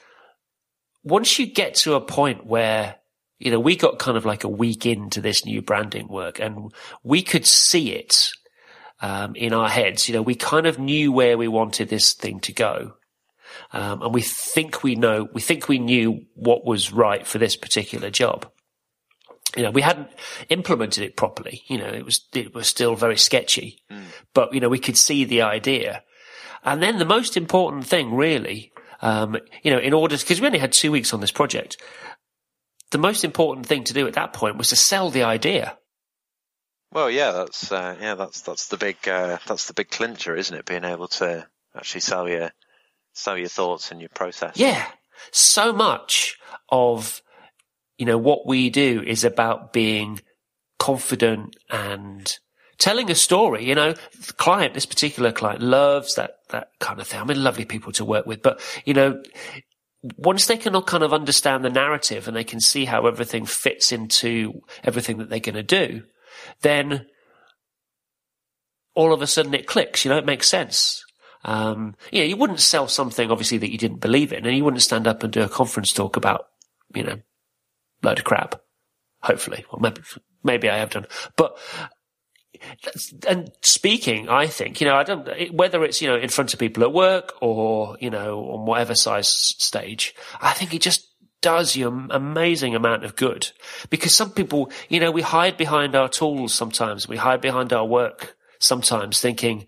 [1.04, 2.96] once you get to a point where
[3.40, 6.72] you know, we got kind of like a week into this new branding work and
[7.02, 8.30] we could see it
[9.00, 10.08] um, in our heads.
[10.08, 12.94] You know, we kind of knew where we wanted this thing to go.
[13.72, 17.56] Um, and we think we know, we think we knew what was right for this
[17.56, 18.48] particular job.
[19.56, 20.08] You know, we hadn't
[20.48, 21.62] implemented it properly.
[21.66, 24.04] You know, it was, it was still very sketchy, mm.
[24.32, 26.02] but you know, we could see the idea.
[26.64, 30.58] And then the most important thing really, um, you know, in order, because we only
[30.58, 31.78] had two weeks on this project,
[32.90, 35.76] the most important thing to do at that point was to sell the idea.
[36.92, 40.56] Well, yeah, that's uh, yeah, that's that's the big uh, that's the big clincher, isn't
[40.56, 40.64] it?
[40.64, 42.50] Being able to actually sell your
[43.12, 44.56] sell your thoughts and your process.
[44.56, 44.84] Yeah,
[45.30, 46.36] so much
[46.68, 47.22] of
[48.00, 50.20] you know what we do is about being
[50.78, 52.38] confident and
[52.78, 53.68] telling a story.
[53.68, 57.20] You know, the client, this particular client, loves that that kind of thing.
[57.20, 59.22] I mean, lovely people to work with, but you know,
[60.16, 63.92] once they can kind of understand the narrative and they can see how everything fits
[63.92, 66.02] into everything that they're going to do,
[66.62, 67.04] then
[68.94, 70.06] all of a sudden it clicks.
[70.06, 71.04] You know, it makes sense.
[71.44, 74.82] Um, know, you wouldn't sell something obviously that you didn't believe in, and you wouldn't
[74.82, 76.46] stand up and do a conference talk about,
[76.94, 77.20] you know,
[78.02, 78.60] load of crap.
[79.22, 80.00] Hopefully, well, maybe
[80.42, 81.58] maybe I have done, but
[83.26, 86.60] and speaking, I think, you know, I don't, whether it's, you know, in front of
[86.60, 91.06] people at work or, you know, on whatever size stage, I think it just
[91.42, 93.50] does you an amazing amount of good
[93.88, 97.08] because some people, you know, we hide behind our tools sometimes.
[97.08, 99.66] We hide behind our work sometimes thinking,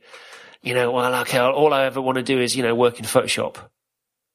[0.60, 3.06] you know, well, okay, all I ever want to do is, you know, work in
[3.06, 3.56] Photoshop.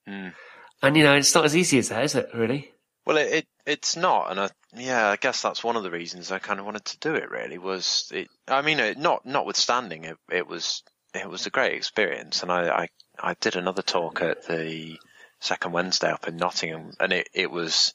[0.09, 0.33] Mm.
[0.81, 2.71] And, you know, it's not as easy as that, is it, really?
[3.07, 6.29] Well, it, it it's not, and I, yeah, I guess that's one of the reasons
[6.29, 7.31] I kind of wanted to do it.
[7.31, 8.27] Really, was it?
[8.49, 10.83] I mean, it, not notwithstanding, it, it was
[11.15, 14.99] it was a great experience, and I, I I did another talk at the
[15.39, 17.93] second Wednesday up in Nottingham, and it it was,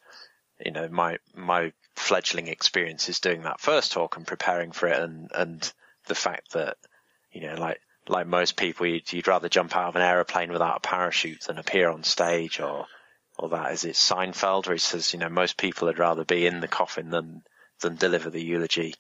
[0.65, 5.31] you know, my my fledgling experiences doing that first talk and preparing for it, and
[5.35, 5.73] and
[6.07, 6.79] the fact that,
[7.33, 10.79] you know, like like most people, you'd, you'd rather jump out of an aeroplane without
[10.79, 12.87] a parachute than appear on stage or
[13.43, 16.47] or that is it Seinfeld where he says, you know, most people would rather be
[16.47, 17.43] in the coffin than
[17.81, 18.95] than deliver the eulogy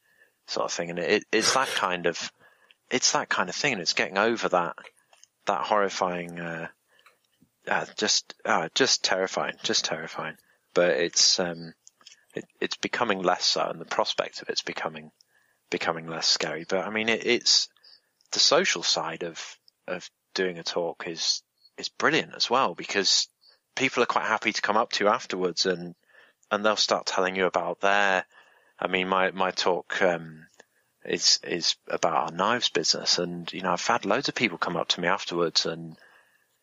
[0.48, 0.90] sort of thing.
[0.90, 2.32] And it, it's that kind of
[2.90, 4.74] it's that kind of thing, and it's getting over that
[5.46, 6.66] that horrifying, uh,
[7.68, 10.36] uh, just uh, just terrifying, just terrifying.
[10.74, 11.74] But it's um,
[12.34, 15.12] it, it's becoming less so, and the prospect of it's becoming
[15.70, 16.66] becoming less scary.
[16.68, 17.68] But I mean, it, it's
[18.32, 19.40] the social side of
[19.86, 21.42] of doing a talk is
[21.78, 23.28] is brilliant as well because
[23.74, 25.94] people are quite happy to come up to you afterwards and
[26.52, 28.24] and they'll start telling you about their.
[28.78, 30.46] I mean, my my talk um,
[31.04, 34.76] is is about our knives business, and you know, I've had loads of people come
[34.76, 35.96] up to me afterwards and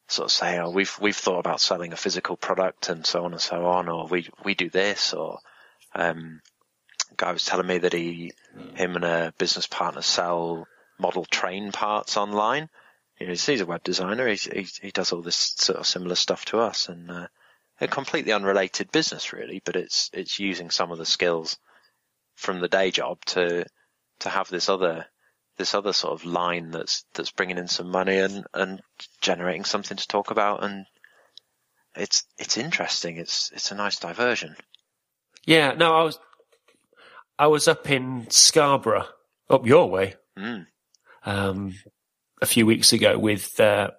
[0.07, 3.31] sort of say, "Oh, we've we've thought about selling a physical product and so on
[3.31, 5.39] and so on, or we we do this." Or
[5.95, 6.41] um,
[7.17, 8.31] guy was telling me that he
[8.75, 10.67] him and a business partner sell
[10.99, 12.69] model train parts online,
[13.19, 14.27] you know, he's a web designer.
[14.27, 17.27] He's, he, he does all this sort of similar stuff to us, and uh,
[17.81, 19.61] a completely unrelated business, really.
[19.63, 21.57] But it's it's using some of the skills
[22.35, 23.65] from the day job to
[24.19, 25.05] to have this other
[25.57, 28.81] this other sort of line that's that's bringing in some money and and
[29.21, 30.85] generating something to talk about, and
[31.95, 33.17] it's it's interesting.
[33.17, 34.55] It's it's a nice diversion.
[35.45, 35.73] Yeah.
[35.73, 36.19] No, I was
[37.37, 39.07] I was up in Scarborough,
[39.49, 40.15] up your way.
[40.37, 40.67] Mm.
[41.25, 41.73] Um,
[42.41, 43.91] a few weeks ago with uh,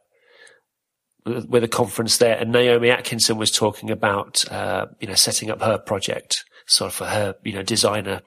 [1.25, 5.61] with a conference there, and Naomi Atkinson was talking about uh, you know setting up
[5.63, 8.23] her project, sort of for her you know designer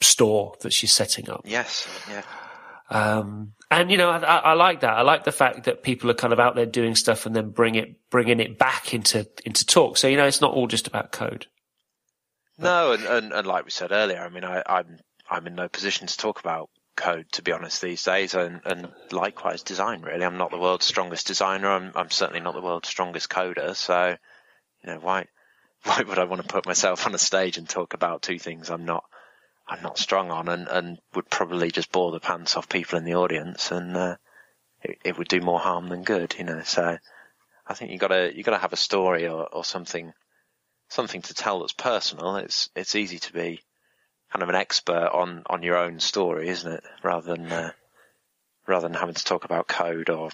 [0.00, 1.42] store that she's setting up.
[1.44, 2.22] Yes, yeah.
[2.90, 4.92] Um, and you know, I, I, like that.
[4.92, 7.48] I like the fact that people are kind of out there doing stuff and then
[7.48, 9.96] bring it, bringing it back into into talk.
[9.96, 11.46] So you know, it's not all just about code.
[12.58, 14.98] No, and, and, and like we said earlier, I mean, I, I'm
[15.30, 18.88] I'm in no position to talk about code, to be honest, these days, and, and
[19.10, 20.02] likewise design.
[20.02, 21.70] Really, I'm not the world's strongest designer.
[21.70, 23.74] I'm, I'm certainly not the world's strongest coder.
[23.74, 24.16] So,
[24.82, 25.26] you know, why
[25.84, 28.70] why would I want to put myself on a stage and talk about two things
[28.70, 29.04] I'm not
[29.66, 33.04] I'm not strong on, and, and would probably just bore the pants off people in
[33.04, 34.16] the audience, and uh,
[34.82, 36.62] it, it would do more harm than good, you know.
[36.64, 36.98] So,
[37.66, 40.12] I think you gotta you gotta have a story or, or something
[40.88, 42.36] something to tell that's personal.
[42.36, 43.60] It's it's easy to be
[44.32, 46.84] kind of an expert on, on your own story, isn't it?
[47.02, 47.72] Rather than uh,
[48.66, 50.30] rather than having to talk about code or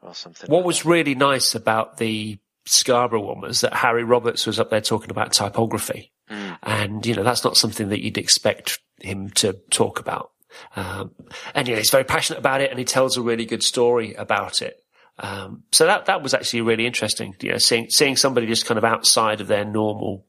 [0.00, 0.50] or something.
[0.50, 0.88] What like was that.
[0.88, 5.32] really nice about the Scarborough one was that Harry Roberts was up there talking about
[5.32, 6.58] typography, mm.
[6.62, 10.30] and you know that's not something that you'd expect him to talk about.
[10.76, 11.12] Um,
[11.54, 14.82] and he's very passionate about it, and he tells a really good story about it.
[15.18, 17.34] Um, so that that was actually really interesting.
[17.40, 20.24] You know, seeing seeing somebody just kind of outside of their normal,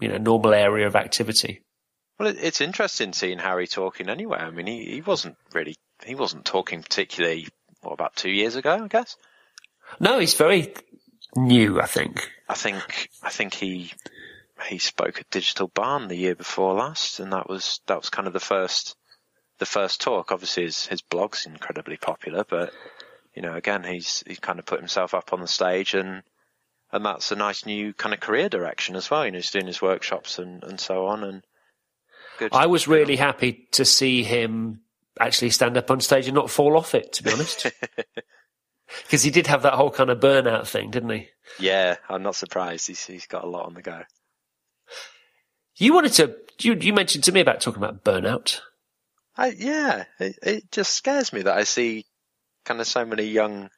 [0.00, 1.63] you know, normal area of activity.
[2.18, 4.38] Well, it's interesting seeing Harry talking anyway.
[4.38, 7.48] I mean, he, he wasn't really, he wasn't talking particularly,
[7.80, 9.16] what, about two years ago, I guess?
[9.98, 10.72] No, he's very
[11.34, 12.30] new, I think.
[12.48, 13.92] I think, I think he,
[14.68, 18.28] he spoke at Digital Barn the year before last, and that was, that was kind
[18.28, 18.96] of the first,
[19.58, 20.30] the first talk.
[20.30, 22.72] Obviously his, his blog's incredibly popular, but,
[23.34, 26.22] you know, again, he's, he's kind of put himself up on the stage and,
[26.92, 29.24] and that's a nice new kind of career direction as well.
[29.24, 31.24] You know, he's doing his workshops and, and so on.
[31.24, 31.42] And
[32.38, 32.52] Good.
[32.52, 34.80] I was really happy to see him
[35.20, 37.66] actually stand up on stage and not fall off it, to be honest.
[39.02, 41.28] Because he did have that whole kind of burnout thing, didn't he?
[41.58, 42.86] Yeah, I'm not surprised.
[42.86, 44.02] He's, he's got a lot on the go.
[45.74, 48.60] You wanted to, you, you mentioned to me about talking about burnout.
[49.36, 52.04] I, yeah, it, it just scares me that I see
[52.64, 53.68] kind of so many young,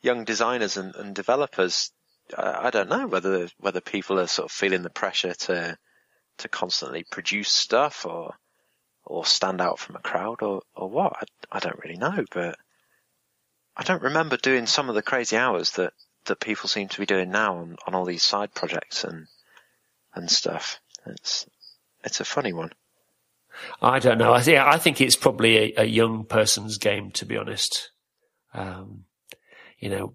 [0.00, 1.90] young designers and, and developers
[2.36, 5.76] I, I don't know whether whether people are sort of feeling the pressure to
[6.38, 8.34] to constantly produce stuff or
[9.04, 11.12] or stand out from a crowd or or what.
[11.14, 12.58] I, I don't really know, but
[13.76, 15.92] I don't remember doing some of the crazy hours that
[16.26, 19.26] that people seem to be doing now on, on all these side projects and
[20.14, 20.80] and stuff.
[21.06, 21.46] It's
[22.04, 22.72] it's a funny one.
[23.80, 24.32] I don't know.
[24.32, 27.90] I I think it's probably a, a young person's game, to be honest.
[28.54, 29.04] Um,
[29.78, 30.14] you know,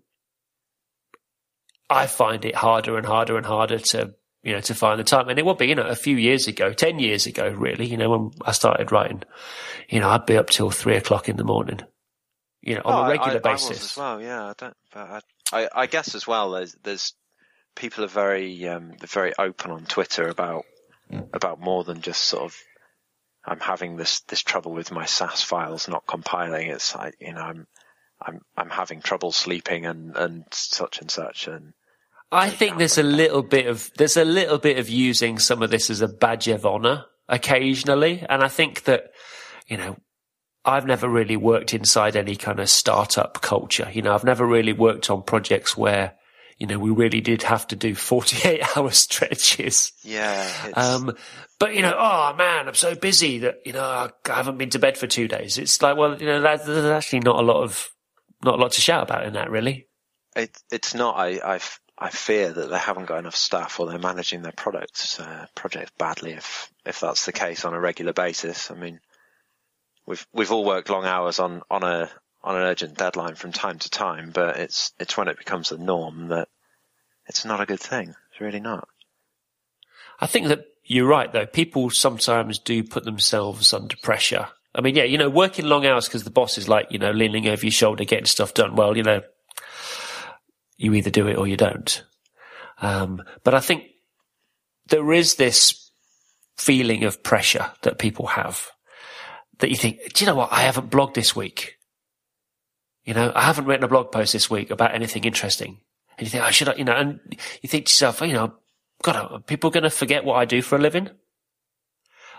[1.90, 4.14] I find it harder and harder and harder to
[4.48, 6.48] you know to find the time, and it would be you know a few years
[6.48, 7.86] ago, ten years ago, really.
[7.86, 9.24] You know, when I started writing,
[9.90, 11.82] you know, I'd be up till three o'clock in the morning.
[12.62, 13.68] You know, on Oh, a I- regular I, basis.
[13.68, 14.44] I was as well, yeah.
[14.46, 15.00] I don't, but
[15.52, 16.52] I, I, I guess as well.
[16.52, 17.14] There's, there's
[17.76, 20.64] people are very, um, very open on Twitter about
[21.34, 22.58] about more than just sort of.
[23.46, 26.70] I'm having this this trouble with my Sass files not compiling.
[26.70, 27.68] It's like you know, I'm
[28.22, 31.74] I'm I'm having trouble sleeping and and such and such and
[32.32, 35.70] I think there's a little bit of there's a little bit of using some of
[35.70, 39.12] this as a badge of honor occasionally, and I think that
[39.68, 39.98] you know
[40.66, 43.90] I've never really worked inside any kind of startup culture.
[43.94, 46.16] You know, I've never really worked on projects where
[46.58, 49.94] you know we really did have to do 48 hour stretches.
[50.04, 50.72] yeah.
[50.74, 51.16] Um,
[51.60, 54.80] but you know, oh man, I'm so busy that you know I haven't been to
[54.80, 55.58] bed for two days.
[55.58, 57.90] It's like, well, you know, that, there's actually not a lot of
[58.44, 59.88] not a lot to shout about in that, really.
[60.36, 61.18] It, it's not.
[61.18, 64.52] I, I, f- I fear that they haven't got enough staff, or they're managing their
[64.52, 66.34] products uh, projects badly.
[66.34, 69.00] If if that's the case on a regular basis, I mean,
[70.06, 72.10] we've we've all worked long hours on on a
[72.44, 75.78] on an urgent deadline from time to time, but it's it's when it becomes the
[75.78, 76.50] norm that
[77.28, 78.14] it's not a good thing.
[78.32, 78.88] It's really not.
[80.20, 81.46] I think that you're right, though.
[81.46, 84.48] People sometimes do put themselves under pressure.
[84.74, 87.12] I mean, yeah, you know, working long hours because the boss is like, you know,
[87.12, 88.76] leaning over your shoulder, getting stuff done.
[88.76, 89.22] Well, you know,
[90.78, 92.04] you either do it or you don't.
[92.82, 93.84] Um, but I think
[94.88, 95.92] there is this
[96.58, 98.72] feeling of pressure that people have
[99.60, 100.52] that you think, do you know what?
[100.52, 101.78] I haven't blogged this week.
[103.06, 105.80] You know, I haven't written a blog post this week about anything interesting.
[106.18, 107.20] And you think, I should, you know, and
[107.62, 108.54] you think to yourself, you know,
[109.02, 111.10] God, are people going to forget what I do for a living?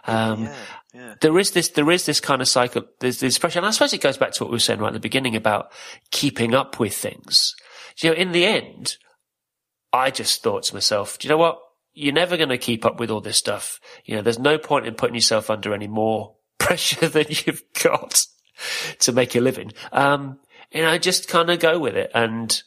[0.05, 0.57] Um, yeah,
[0.95, 1.15] yeah.
[1.21, 3.59] there is this, there is this kind of cycle, there's this pressure.
[3.59, 5.37] And I suppose it goes back to what we were saying right at the beginning
[5.37, 5.71] about
[6.11, 7.55] keeping up with things.
[8.03, 8.97] You know, in the end,
[9.93, 11.59] I just thought to myself, do you know what?
[11.93, 13.81] You're never going to keep up with all this stuff.
[14.05, 18.27] You know, there's no point in putting yourself under any more pressure than you've got
[19.01, 19.73] to make a living.
[19.93, 20.39] Um,
[20.73, 22.11] and I just kind of go with it.
[22.15, 22.63] And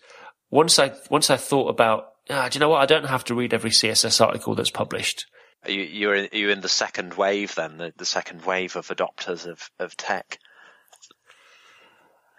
[0.50, 2.82] once I, once I thought about, ah, do you know what?
[2.82, 5.28] I don't have to read every CSS article that's published.
[5.64, 7.78] Are you you're in, are in the second wave then?
[7.78, 10.40] The, the second wave of adopters of of tech.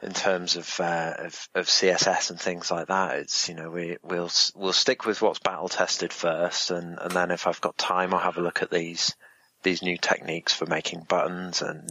[0.03, 3.99] In terms of, uh, of of CSS and things like that, it's you know we
[4.03, 8.13] we'll we'll stick with what's battle tested first, and and then if I've got time,
[8.13, 9.15] I'll have a look at these
[9.63, 11.89] these new techniques for making buttons, and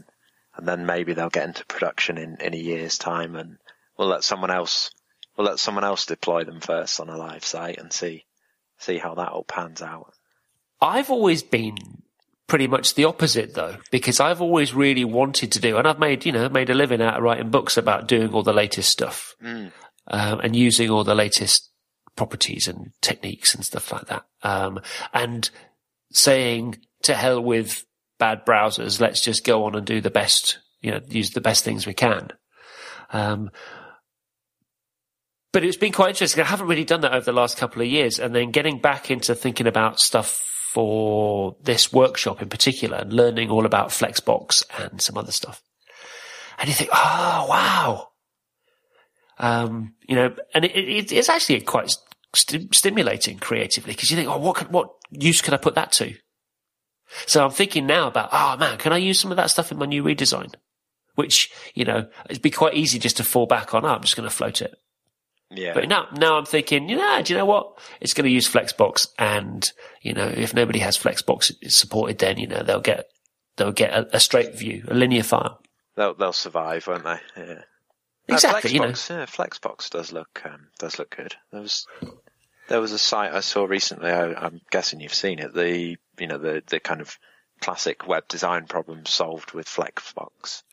[0.56, 3.58] and then maybe they'll get into production in in a year's time, and
[3.98, 4.92] we'll let someone else
[5.38, 8.26] we'll let someone else deploy them first on a live site and see
[8.78, 10.14] see how that all pans out.
[10.82, 11.78] I've always been
[12.52, 16.26] pretty much the opposite though, because I've always really wanted to do, and I've made,
[16.26, 19.36] you know, made a living out of writing books about doing all the latest stuff,
[19.42, 19.72] Mm.
[20.08, 21.72] um, and using all the latest
[22.18, 24.26] properties and techniques and stuff like that.
[24.44, 24.82] Um,
[25.14, 25.50] and
[26.12, 27.86] saying to hell with
[28.20, 31.64] bad browsers, let's just go on and do the best, you know, use the best
[31.64, 32.32] things we can.
[33.14, 33.50] Um,
[35.54, 36.44] but it's been quite interesting.
[36.44, 38.20] I haven't really done that over the last couple of years.
[38.20, 43.50] And then getting back into thinking about stuff for this workshop in particular and learning
[43.50, 45.62] all about Flexbox and some other stuff.
[46.58, 48.08] And you think, oh, wow.
[49.38, 51.94] Um, you know, and it, it, it's actually quite
[52.34, 55.92] st- stimulating creatively because you think, oh, what could, what use could I put that
[55.94, 56.14] to?
[57.26, 59.78] So I'm thinking now about, oh man, can I use some of that stuff in
[59.78, 60.54] my new redesign?
[61.16, 64.16] Which, you know, it'd be quite easy just to fall back on, oh, I'm just
[64.16, 64.74] going to float it.
[65.54, 65.74] Yeah.
[65.74, 67.78] But now, now I'm thinking, you know, do you know what?
[68.00, 69.70] It's going to use Flexbox, and
[70.02, 73.08] you know, if nobody has Flexbox supported, then you know they'll get
[73.58, 75.62] they'll get a, a straight view, a linear file.
[75.96, 77.20] They'll they'll survive, won't they?
[77.38, 77.62] Yeah.
[78.30, 78.86] Exactly, Uh, you know.
[78.94, 81.36] Flexbox, yeah, Flexbox does look um, does look good.
[81.52, 81.86] There was
[82.70, 84.10] there was a site I saw recently.
[84.10, 85.54] I, I'm guessing you've seen it.
[85.54, 87.18] The you know the the kind of
[87.60, 90.64] classic web design problem solved with Flexbox.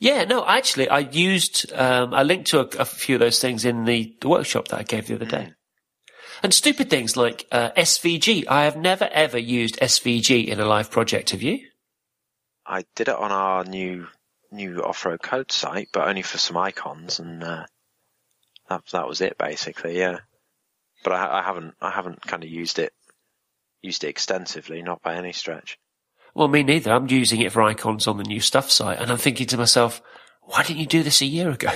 [0.00, 3.64] Yeah, no, actually, I used um, I linked to a, a few of those things
[3.64, 5.52] in the, the workshop that I gave the other day.
[6.42, 8.46] And stupid things like uh, SVG.
[8.48, 11.30] I have never ever used SVG in a live project.
[11.30, 11.60] Have you?
[12.64, 14.06] I did it on our new
[14.52, 17.66] new off road code site, but only for some icons, and uh,
[18.68, 19.98] that that was it basically.
[19.98, 20.18] Yeah.
[21.02, 22.92] but I, I haven't I haven't kind of used it
[23.82, 25.78] used it extensively, not by any stretch.
[26.38, 26.92] Well, me neither.
[26.92, 30.00] I'm using it for icons on the new stuff site, and I'm thinking to myself,
[30.42, 31.72] why didn't you do this a year ago?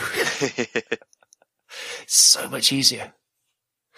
[2.07, 3.13] so much easier.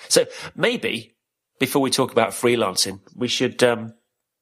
[0.08, 0.24] So
[0.56, 1.16] maybe
[1.60, 3.92] before we talk about freelancing, we should um,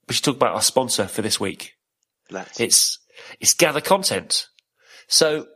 [0.06, 1.72] we should talk about our sponsor for this week.
[2.30, 2.60] Let's.
[2.60, 3.00] It's
[3.40, 4.46] it's Gather Content.
[5.08, 5.48] So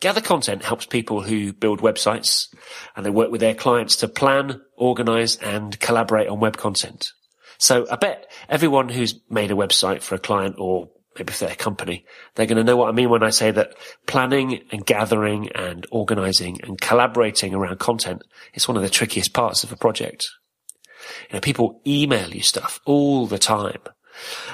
[0.00, 2.48] Gather Content helps people who build websites
[2.96, 7.12] and they work with their clients to plan, organize and collaborate on web content.
[7.58, 11.54] So I bet everyone who's made a website for a client or maybe for their
[11.54, 12.04] company,
[12.34, 13.74] they're going to know what I mean when I say that
[14.06, 18.22] planning and gathering and organizing and collaborating around content
[18.54, 20.28] is one of the trickiest parts of a project.
[21.30, 23.80] You know, people email you stuff all the time.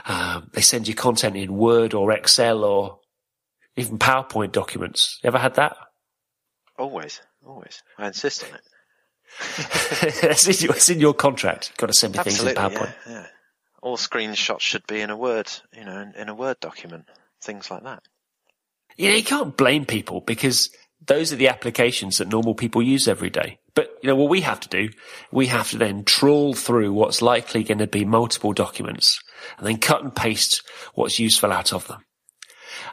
[0.07, 2.99] Um, they send you content in Word or Excel or
[3.77, 5.19] even PowerPoint documents.
[5.23, 5.77] You ever had that?
[6.79, 7.83] Always, always.
[7.99, 8.63] I insist on it.
[9.41, 11.71] It's, in your, it's in your contract.
[11.71, 12.95] You've got to send me Absolutely, things in PowerPoint.
[13.07, 13.27] yeah, yeah.
[13.83, 17.07] All screenshots should be in a Word, you know, in, in a Word document.
[17.43, 18.03] Things like that.
[18.97, 20.71] You know, you can't blame people because
[21.05, 23.59] those are the applications that normal people use every day.
[23.75, 24.91] But, you know, what we have to do,
[25.33, 29.21] we have to then trawl through what's likely going to be multiple documents
[29.59, 30.63] and then cut and paste
[30.95, 32.05] what's useful out of them.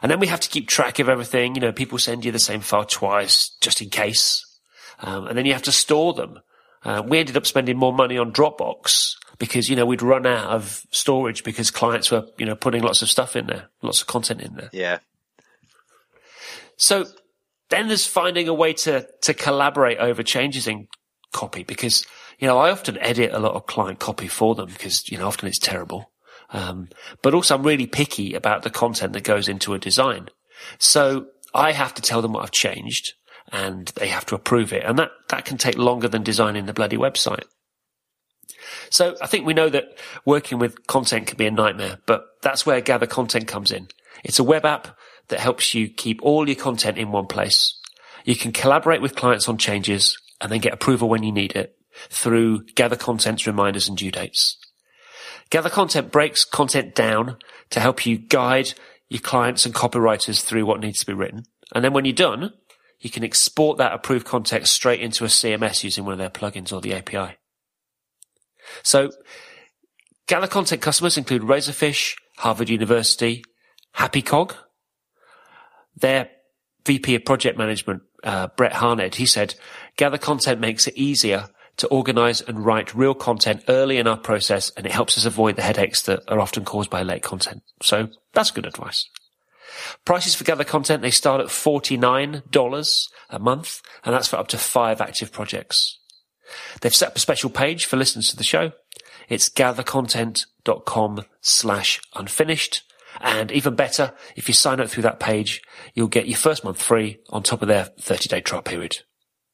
[0.02, 1.54] And then we have to keep track of everything.
[1.54, 4.44] You know, people send you the same file twice just in case.
[5.00, 6.40] Um, and then you have to store them.
[6.84, 10.50] Uh, we ended up spending more money on Dropbox because, you know, we'd run out
[10.50, 14.06] of storage because clients were, you know, putting lots of stuff in there, lots of
[14.06, 14.70] content in there.
[14.72, 14.98] Yeah.
[16.76, 17.06] So
[17.68, 20.88] then there's finding a way to, to collaborate over changes in
[21.32, 22.06] copy because,
[22.38, 25.26] you know, I often edit a lot of client copy for them because, you know,
[25.26, 26.10] often it's terrible.
[26.52, 26.88] Um,
[27.22, 30.28] but also I'm really picky about the content that goes into a design.
[30.78, 33.14] So I have to tell them what I've changed
[33.52, 34.84] and they have to approve it.
[34.84, 37.44] And that, that can take longer than designing the bloody website.
[38.90, 42.66] So I think we know that working with content can be a nightmare, but that's
[42.66, 43.88] where Gather Content comes in.
[44.24, 44.96] It's a web app
[45.28, 47.78] that helps you keep all your content in one place.
[48.24, 51.76] You can collaborate with clients on changes and then get approval when you need it
[52.08, 54.56] through Gather Content's reminders and due dates.
[55.50, 57.36] Gather Content breaks content down
[57.70, 58.74] to help you guide
[59.08, 61.44] your clients and copywriters through what needs to be written.
[61.74, 62.52] And then when you're done,
[63.00, 66.72] you can export that approved content straight into a CMS using one of their plugins
[66.72, 67.36] or the API.
[68.82, 69.10] So
[70.26, 73.42] Gather Content customers include Razorfish, Harvard University,
[73.96, 74.54] HappyCog.
[75.96, 76.30] Their
[76.86, 79.54] VP of Project Management, uh, Brett Harned, he said,
[79.96, 81.48] Gather Content makes it easier
[81.78, 85.56] to organize and write real content early in our process and it helps us avoid
[85.56, 87.62] the headaches that are often caused by late content.
[87.82, 89.08] So that's good advice.
[90.04, 94.58] Prices for Gather Content, they start at $49 a month and that's for up to
[94.58, 95.98] five active projects.
[96.80, 98.72] They've set up a special page for listeners to the show.
[99.28, 102.82] It's gathercontent.com slash unfinished.
[103.20, 105.62] And even better, if you sign up through that page,
[105.94, 109.00] you'll get your first month free on top of their 30 day trial period.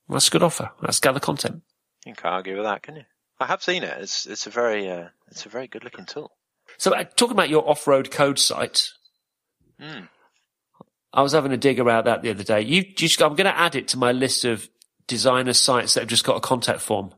[0.09, 0.71] Well, that's a good offer.
[0.81, 1.63] That's Gather Content.
[2.05, 3.05] You can't argue with that, can you?
[3.41, 3.95] I have seen it.
[3.99, 6.33] It's it's a very uh, it's a very good looking tool.
[6.79, 8.89] So uh, talking about your off-road code site,
[9.81, 10.09] Mm.
[11.13, 12.61] I was having a dig about that the other day.
[12.61, 14.69] You, you I'm going to add it to my list of
[15.07, 17.15] designer sites that have just got a contact form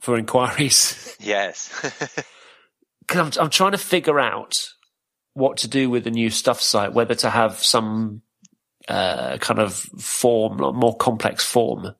[0.00, 1.16] for inquiries.
[1.20, 1.70] Yes.
[3.08, 4.54] Cause I'm, I'm trying to figure out
[5.34, 8.22] what to do with the new stuff site, whether to have some,
[8.88, 11.94] uh, kind of form, more complex form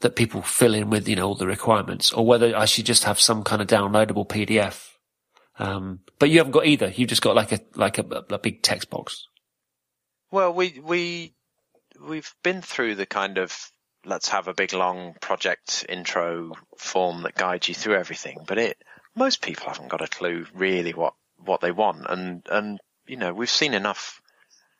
[0.00, 3.04] that people fill in with, you know, all the requirements or whether I should just
[3.04, 4.88] have some kind of downloadable PDF.
[5.58, 6.88] Um, but you haven't got either.
[6.88, 9.26] You've just got like a, like a, a big text box.
[10.30, 11.34] well, we we
[12.00, 13.70] we've been through the kind of
[14.04, 18.78] let's have a big long project intro form that guides you through everything, but it
[19.14, 23.32] most people haven't got a clue really what what they want, and and you know
[23.34, 24.20] we've seen enough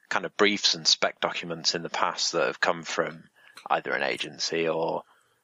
[0.09, 3.24] kind of briefs and spec documents in the past that have come from
[3.68, 5.03] either an agency or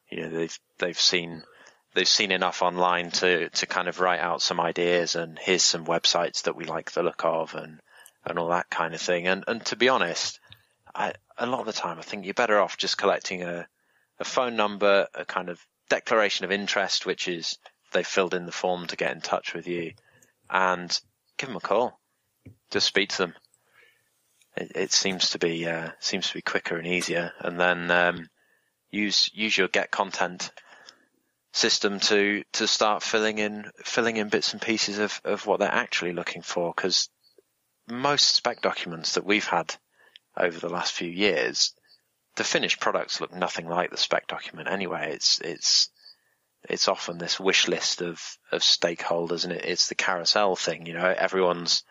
[0.09, 1.43] you know they've they've seen
[1.95, 5.85] they've seen enough online to to kind of write out some ideas and here's some
[5.85, 7.79] websites that we like the look of and
[8.25, 9.27] and all that kind of thing.
[9.27, 10.39] And and to be honest,
[10.93, 13.67] I a lot of the time I think you're better off just collecting a
[14.19, 17.57] a phone number, a kind of declaration of interest, which is
[17.91, 19.93] they filled in the form to get in touch with you,
[20.49, 20.99] and
[21.37, 21.99] give them a call.
[22.71, 23.33] Just speak to them.
[24.55, 28.29] It, it seems to be uh, seems to be quicker and easier, and then um,
[28.91, 30.51] use use your get content
[31.55, 35.69] system to to start filling in filling in bits and pieces of of what they're
[35.69, 37.09] actually looking for because
[37.87, 39.73] most spec documents that we've had
[40.37, 41.73] over the last few years
[42.35, 45.89] the finished products look nothing like the spec document anyway it's it's
[46.69, 50.85] it's often this wish list of, of stakeholders and it, it's the carousel thing.
[50.85, 51.83] You know, everyone's,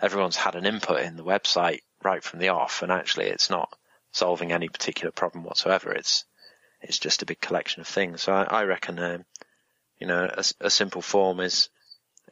[0.00, 3.76] everyone's had an input in the website right from the off and actually it's not
[4.12, 5.92] solving any particular problem whatsoever.
[5.92, 6.24] It's,
[6.80, 8.22] it's just a big collection of things.
[8.22, 9.24] So I, I reckon, um,
[9.98, 11.68] you know, a, a simple form is,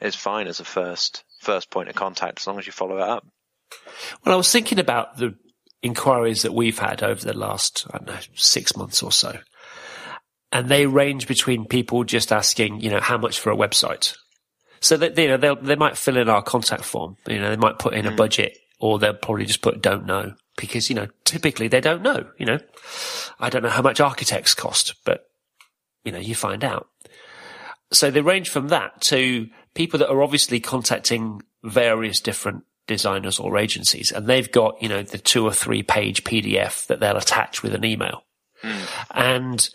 [0.00, 3.02] is fine as a first, first point of contact as long as you follow it
[3.02, 3.26] up.
[4.24, 5.34] Well, I was thinking about the
[5.82, 9.38] inquiries that we've had over the last, I don't know, six months or so.
[10.50, 14.16] And they range between people just asking, you know, how much for a website.
[14.80, 17.16] So that, you know, they'll, they might fill in our contact form.
[17.26, 18.12] You know, they might put in mm.
[18.12, 22.02] a budget or they'll probably just put don't know because, you know, typically they don't
[22.02, 22.58] know, you know,
[23.40, 25.30] I don't know how much architects cost, but,
[26.04, 26.88] you know, you find out.
[27.92, 33.56] So they range from that to people that are obviously contacting various different designers or
[33.56, 37.62] agencies and they've got, you know, the two or three page PDF that they'll attach
[37.62, 38.24] with an email.
[38.62, 39.04] Mm.
[39.12, 39.70] And,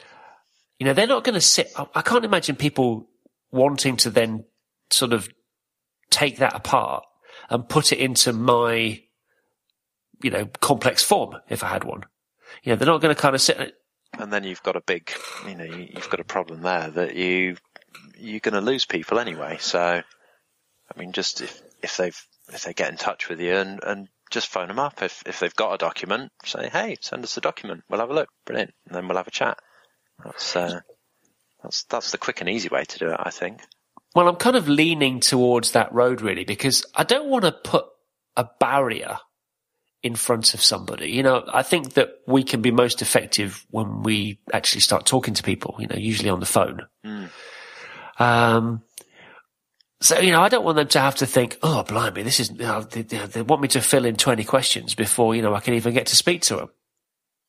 [0.79, 3.07] you know, they're not going to sit, I can't imagine people
[3.51, 4.45] wanting to then
[4.91, 5.29] sort of
[6.09, 7.05] take that apart
[7.49, 9.02] and put it into my,
[10.23, 12.03] you know, complex form if I had one.
[12.63, 13.75] You know, they're not going to kind of sit.
[14.17, 15.11] And then you've got a big,
[15.47, 17.57] you know, you've got a problem there that you,
[18.17, 19.57] you're going to lose people anyway.
[19.59, 23.79] So, I mean, just if, if they've if they get in touch with you and,
[23.83, 25.01] and just phone them up.
[25.01, 27.83] If, if they've got a document, say, hey, send us the document.
[27.89, 28.29] We'll have a look.
[28.45, 28.73] Brilliant.
[28.87, 29.57] And then we'll have a chat.
[30.23, 30.81] That's, uh,
[31.61, 33.61] that's, that's the quick and easy way to do it, I think.
[34.15, 37.85] Well, I'm kind of leaning towards that road really because I don't want to put
[38.35, 39.19] a barrier
[40.03, 41.09] in front of somebody.
[41.09, 45.33] You know, I think that we can be most effective when we actually start talking
[45.33, 46.81] to people, you know, usually on the phone.
[47.05, 47.29] Mm.
[48.19, 48.83] Um,
[50.01, 52.51] so, you know, I don't want them to have to think, oh, blimey, this is,
[52.51, 55.61] you know, they, they, want me to fill in 20 questions before, you know, I
[55.61, 56.69] can even get to speak to them.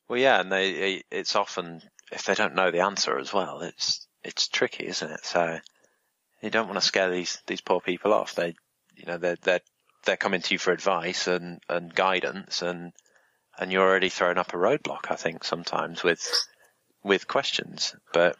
[0.08, 1.82] Well, yeah, and they, it's often,
[2.12, 5.24] if they don't know the answer as well, it's, it's tricky, isn't it?
[5.24, 5.58] So
[6.42, 8.36] you don't want to scare these, these poor people off.
[8.36, 8.54] They,
[8.94, 9.60] you know, they're, they're,
[10.04, 12.92] they're coming to you for advice and, and guidance and,
[13.58, 16.28] and you're already throwing up a roadblock, I think, sometimes with,
[17.02, 17.94] with questions.
[18.12, 18.36] But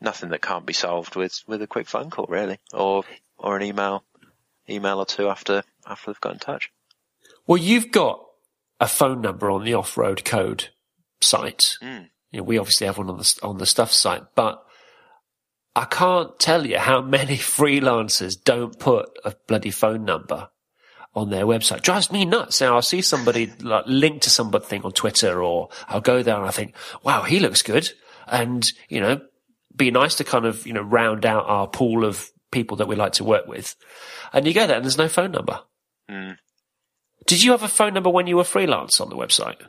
[0.00, 3.04] nothing that can't be solved with, with a quick phone call, really, or
[3.38, 4.04] or an email,
[4.68, 6.70] email or two after after they've got in touch.
[7.46, 8.24] Well, you've got
[8.78, 10.68] a phone number on the off road code
[11.20, 11.76] site.
[11.82, 12.08] Mm.
[12.30, 14.64] You know, we obviously have one on the on the stuff site, but
[15.74, 20.48] I can't tell you how many freelancers don't put a bloody phone number
[21.14, 21.82] on their website.
[21.82, 22.56] Drives me nuts.
[22.56, 26.46] So I'll see somebody like link to something on Twitter or I'll go there and
[26.46, 27.90] I think, wow, he looks good.
[28.26, 29.20] And, you know,
[29.74, 32.96] be nice to kind of, you know, round out our pool of people that we
[32.96, 33.74] like to work with.
[34.32, 35.60] And you go there and there's no phone number.
[36.08, 36.36] Mm.
[37.26, 39.60] Did you have a phone number when you were freelance on the website?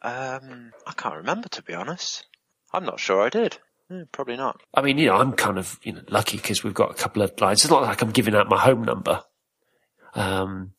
[0.00, 2.26] Um, I can't remember to be honest.
[2.72, 3.58] I'm not sure I did.
[3.90, 4.60] Hmm, probably not.
[4.74, 7.22] I mean, you know, I'm kind of, you know, lucky because we've got a couple
[7.22, 7.64] of lines.
[7.64, 9.22] It's not like I'm giving out my home number.
[10.14, 10.72] Um,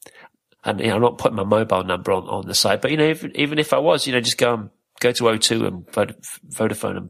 [0.64, 2.98] and, you know, I'm not putting my mobile number on, on the site, but, you
[2.98, 5.88] know, if, even if I was, you know, just go and go to O2 and
[6.54, 7.10] Vodafone and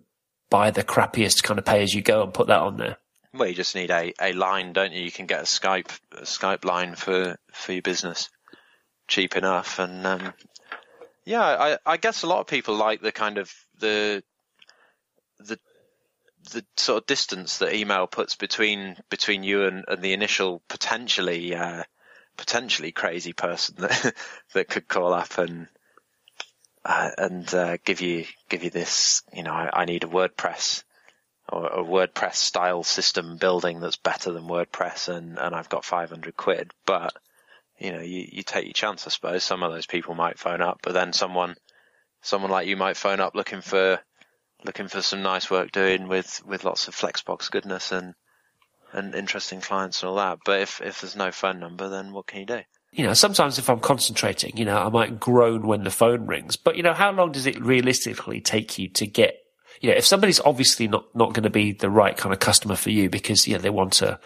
[0.50, 2.98] buy the crappiest kind of pay as you go and put that on there.
[3.34, 5.04] Well, you just need a, a line, don't you?
[5.04, 8.30] You can get a Skype a Skype line for, for your business,
[9.08, 9.80] cheap enough.
[9.80, 10.34] And um,
[11.26, 14.24] yeah, I, I guess a lot of people like the kind of the
[15.40, 15.60] the
[16.52, 21.56] the sort of distance that email puts between between you and, and the initial potentially
[21.56, 21.84] uh,
[22.38, 24.16] potentially crazy person that
[24.54, 25.68] that could call up and
[26.86, 29.22] uh, and uh, give you give you this.
[29.34, 30.84] You know, I, I need a WordPress
[31.52, 36.36] or a WordPress style system building that's better than WordPress, and and I've got 500
[36.38, 36.72] quid.
[36.86, 37.14] But
[37.78, 39.44] you know, you you take your chance, I suppose.
[39.44, 41.56] Some of those people might phone up, but then someone
[42.22, 44.00] someone like you might phone up looking for
[44.64, 48.14] looking for some nice work doing with with lots of Flexbox goodness and
[48.92, 50.40] and interesting clients and all that.
[50.46, 52.62] But if if there's no phone number, then what can you do?
[52.92, 56.56] you know, sometimes if I'm concentrating, you know, I might groan when the phone rings.
[56.56, 59.38] But, you know, how long does it realistically take you to get,
[59.80, 62.76] you know, if somebody's obviously not, not going to be the right kind of customer
[62.76, 64.20] for you because, you know, they want a,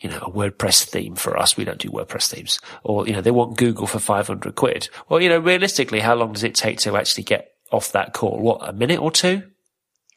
[0.00, 1.56] you know, a WordPress theme for us.
[1.56, 2.60] We don't do WordPress themes.
[2.84, 4.88] Or, you know, they want Google for 500 quid.
[5.08, 8.38] Well, you know, realistically, how long does it take to actually get off that call?
[8.38, 9.42] What, a minute or two?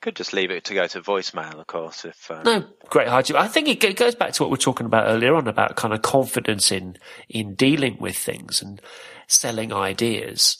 [0.02, 2.06] Could just leave it to go to voicemail, of course.
[2.06, 2.44] If um...
[2.44, 3.36] no, great hardship.
[3.36, 5.94] I think it goes back to what we are talking about earlier on about kind
[5.94, 6.98] of confidence in
[7.30, 8.82] in dealing with things and
[9.28, 10.58] selling ideas.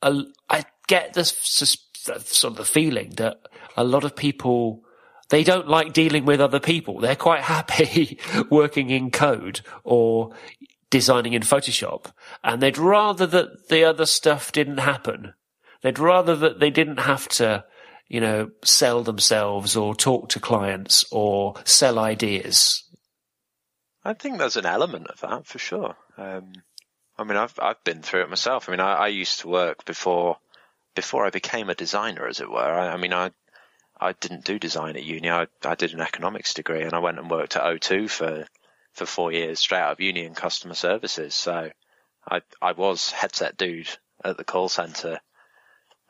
[0.00, 3.40] I get this sort of the feeling that
[3.76, 4.84] a lot of people
[5.28, 7.00] they don't like dealing with other people.
[7.00, 8.18] They're quite happy
[8.50, 10.34] working in code or
[10.90, 12.12] designing in Photoshop,
[12.42, 15.34] and they'd rather that the other stuff didn't happen.
[15.82, 17.64] They'd rather that they didn't have to
[18.08, 22.84] you know, sell themselves or talk to clients or sell ideas?
[24.04, 25.94] I think there's an element of that for sure.
[26.16, 26.52] Um,
[27.18, 28.68] I mean, I've I've been through it myself.
[28.68, 30.38] I mean, I, I used to work before
[30.94, 32.58] before I became a designer, as it were.
[32.58, 33.30] I, I mean, I
[34.00, 35.28] I didn't do design at uni.
[35.28, 38.46] I I did an economics degree, and I went and worked at O2 for
[38.94, 41.34] for four years straight out of uni in customer services.
[41.34, 41.70] So
[42.30, 43.90] I I was headset dude
[44.24, 45.20] at the call center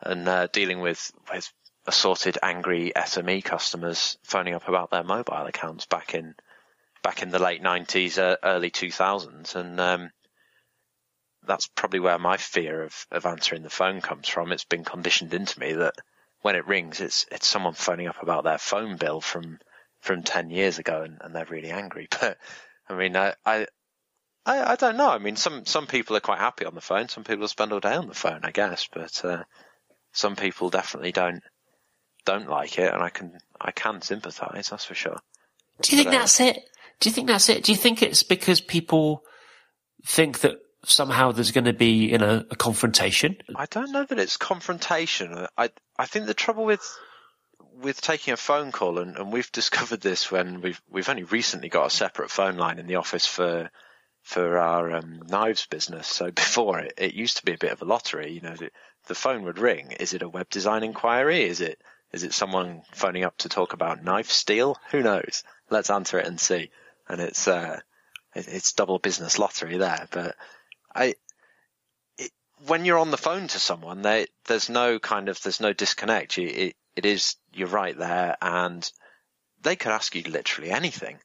[0.01, 1.53] and uh, dealing with with
[1.89, 6.35] assorted angry SME customers phoning up about their mobile accounts back in
[7.03, 10.11] back in the late 90s, uh, early 2000s, and um,
[11.47, 14.53] that's probably where my fear of, of answering the phone comes from.
[14.53, 15.95] It's been conditioned into me that
[16.43, 19.59] when it rings, it's it's someone phoning up about their phone bill from
[20.01, 22.07] from ten years ago, and, and they're really angry.
[22.21, 22.39] But
[22.91, 23.67] I mean, I, I
[24.45, 25.11] I I don't know.
[25.11, 27.09] I mean, some some people are quite happy on the phone.
[27.09, 28.89] Some people spend all day on the phone, I guess.
[28.93, 29.45] But uh,
[30.13, 31.43] some people definitely don't
[32.29, 34.69] don't like it, and I can I can sympathise.
[34.69, 35.17] That's for sure.
[35.81, 36.61] Do you think but, uh, that's it?
[37.01, 37.65] Do you think that's it?
[37.65, 39.25] Do you think it's because people
[40.05, 43.39] think that somehow there's going to be in a, a confrontation?
[43.57, 45.47] I don't know that it's confrontation.
[45.57, 46.83] I I think the trouble with
[47.81, 51.71] with taking a phone call, and, and we've discovered this when we've we've only recently
[51.71, 53.71] got a separate phone line in the office for
[54.23, 56.07] for our um, knives business.
[56.07, 58.33] So before it, it used to be a bit of a lottery.
[58.33, 58.71] You know, the,
[59.07, 59.93] the phone would ring.
[59.93, 61.45] Is it a web design inquiry?
[61.45, 61.81] Is it
[62.13, 64.77] is it someone phoning up to talk about knife steel?
[64.91, 65.45] Who knows?
[65.71, 66.71] Let's answer it and see.
[67.09, 67.81] And it's uh,
[68.35, 70.07] it, it's double business lottery there.
[70.11, 70.37] But
[70.95, 71.15] I,
[72.17, 72.31] it,
[72.67, 76.39] when you're on the phone to someone, they, there's no kind of, there's no disconnect.
[76.39, 78.91] You, it, it is, you're right there and
[79.63, 81.19] they could ask you literally anything.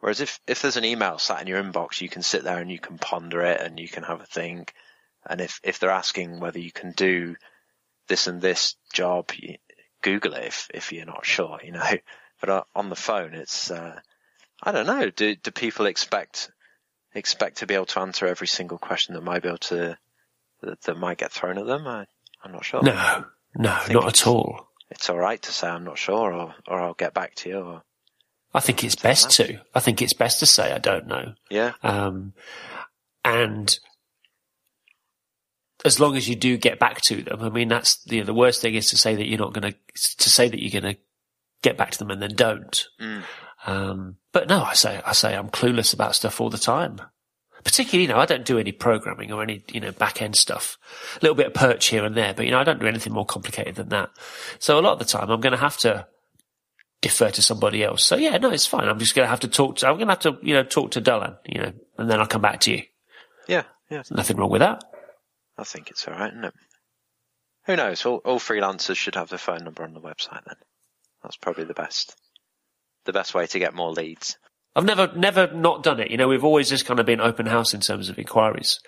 [0.00, 2.70] Whereas if, if there's an email sat in your inbox, you can sit there and
[2.70, 4.72] you can ponder it and you can have a think.
[5.24, 7.36] And if, if they're asking whether you can do
[8.08, 9.30] this and this job,
[10.02, 11.82] Google it if, if you're not sure, you know.
[12.40, 14.00] But uh, on the phone, it's, uh,
[14.60, 15.10] I don't know.
[15.10, 16.50] Do, do people expect
[17.14, 19.98] expect to be able to answer every single question that might be able to
[20.62, 21.86] that, that might get thrown at them.
[21.86, 22.06] I,
[22.44, 22.82] am not sure.
[22.82, 23.24] No,
[23.56, 24.68] no, not at all.
[24.90, 27.58] It's all right to say I'm not sure, or or I'll get back to you.
[27.58, 27.82] Or
[28.54, 29.60] I think it's best to.
[29.74, 31.34] I think it's best to say I don't know.
[31.50, 31.72] Yeah.
[31.82, 32.34] Um,
[33.24, 33.78] and
[35.84, 38.60] as long as you do get back to them, I mean, that's the the worst
[38.60, 39.78] thing is to say that you're not going to
[40.18, 41.00] to say that you're going to
[41.62, 42.86] get back to them and then don't.
[43.00, 43.22] Mm.
[43.66, 47.00] Um, but no, I say, I say I'm clueless about stuff all the time.
[47.64, 50.76] Particularly, you know, I don't do any programming or any, you know, back end stuff.
[51.14, 53.12] A little bit of Perch here and there, but you know, I don't do anything
[53.12, 54.10] more complicated than that.
[54.58, 56.08] So a lot of the time I'm going to have to
[57.02, 58.02] defer to somebody else.
[58.02, 58.88] So yeah, no, it's fine.
[58.88, 60.64] I'm just going to have to talk to, I'm going to have to, you know,
[60.64, 62.82] talk to Dylan, you know, and then I'll come back to you.
[63.46, 63.62] Yeah.
[63.90, 64.02] Yeah.
[64.10, 64.82] Nothing wrong with that.
[65.58, 66.54] I think it's all right, isn't it?
[67.66, 68.04] Who knows?
[68.04, 70.56] All, all freelancers should have their phone number on the website then.
[71.22, 72.16] That's probably the best
[73.04, 74.36] the best way to get more leads.
[74.74, 76.10] I've never, never not done it.
[76.10, 78.80] You know, we've always just kind of been open house in terms of inquiries.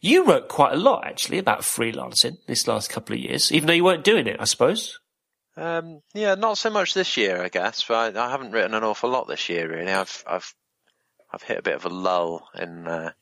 [0.00, 3.72] You wrote quite a lot actually about freelancing this last couple of years, even though
[3.72, 5.00] you weren't doing it, I suppose.
[5.56, 7.84] Um, yeah, not so much this year, I guess.
[7.88, 9.90] But I, I, haven't written an awful lot this year, really.
[9.90, 10.54] I've, I've,
[11.32, 13.12] I've hit a bit of a lull in, uh,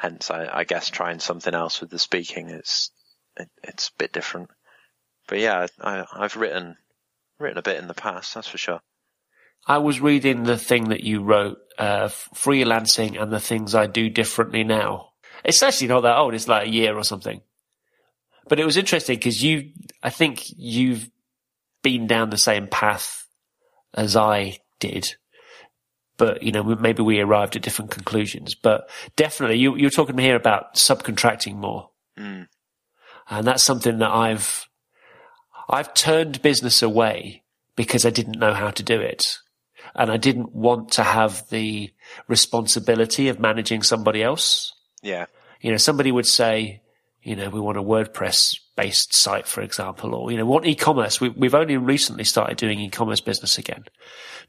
[0.00, 2.48] hence I, I, guess trying something else with the speaking.
[2.48, 2.90] It's,
[3.36, 4.50] it, it's a bit different.
[5.28, 6.76] But yeah, I, I've written,
[7.38, 8.80] written a bit in the past, that's for sure.
[9.66, 14.08] I was reading the thing that you wrote, uh, freelancing and the things I do
[14.08, 15.10] differently now.
[15.44, 16.34] It's actually not that old.
[16.34, 17.42] It's like a year or something.
[18.48, 19.70] But it was interesting because you,
[20.02, 21.10] I think you've
[21.82, 23.26] been down the same path
[23.94, 25.14] as I did.
[26.20, 28.54] But, you know, maybe we arrived at different conclusions.
[28.54, 31.88] But definitely, you, you're talking here about subcontracting more.
[32.18, 32.46] Mm.
[33.30, 34.68] And that's something that I've,
[35.66, 37.42] I've turned business away
[37.74, 39.38] because I didn't know how to do it
[39.94, 41.90] and I didn't want to have the
[42.28, 44.74] responsibility of managing somebody else.
[45.02, 45.24] Yeah.
[45.62, 46.82] You know, somebody would say,
[47.22, 51.20] you know, we want a WordPress based site, for example, or, you know, want e-commerce.
[51.20, 53.84] We, have only recently started doing e-commerce business again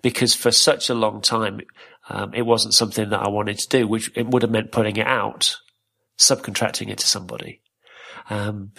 [0.02, 1.62] because for such a long time,
[2.10, 4.96] um, it wasn't something that I wanted to do, which it would have meant putting
[4.96, 5.58] it out,
[6.18, 7.62] subcontracting it to somebody.
[8.30, 8.72] Um,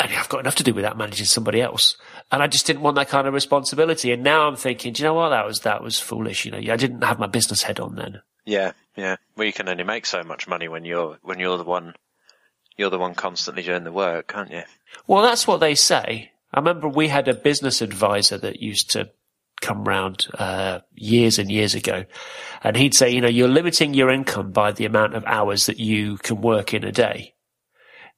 [0.00, 1.96] and I've got enough to do without managing somebody else.
[2.30, 4.12] And I just didn't want that kind of responsibility.
[4.12, 5.30] And now I'm thinking, do you know what?
[5.30, 6.44] That was, that was foolish.
[6.44, 8.20] You know, I didn't have my business head on then.
[8.44, 8.72] Yeah.
[8.96, 9.16] Yeah.
[9.36, 11.94] Well, you can only make so much money when you're, when you're the one,
[12.78, 14.62] you're the one constantly doing the work, aren't you?
[15.06, 16.30] Well, that's what they say.
[16.52, 19.10] I remember we had a business advisor that used to
[19.60, 22.04] come round, uh, years and years ago.
[22.62, 25.78] And he'd say, you know, you're limiting your income by the amount of hours that
[25.78, 27.34] you can work in a day.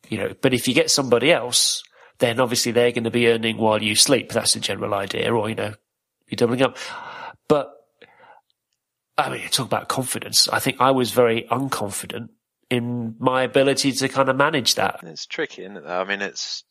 [0.08, 1.82] You know, but if you get somebody else
[2.20, 4.30] then obviously they're going to be earning while you sleep.
[4.30, 5.74] That's the general idea, or you know,
[6.28, 6.76] you're doubling up.
[7.48, 7.72] But
[9.18, 10.48] I mean, talk about confidence.
[10.48, 12.28] I think I was very unconfident
[12.70, 15.00] in my ability to kind of manage that.
[15.02, 15.86] It's tricky, isn't it?
[15.86, 16.64] I mean, it's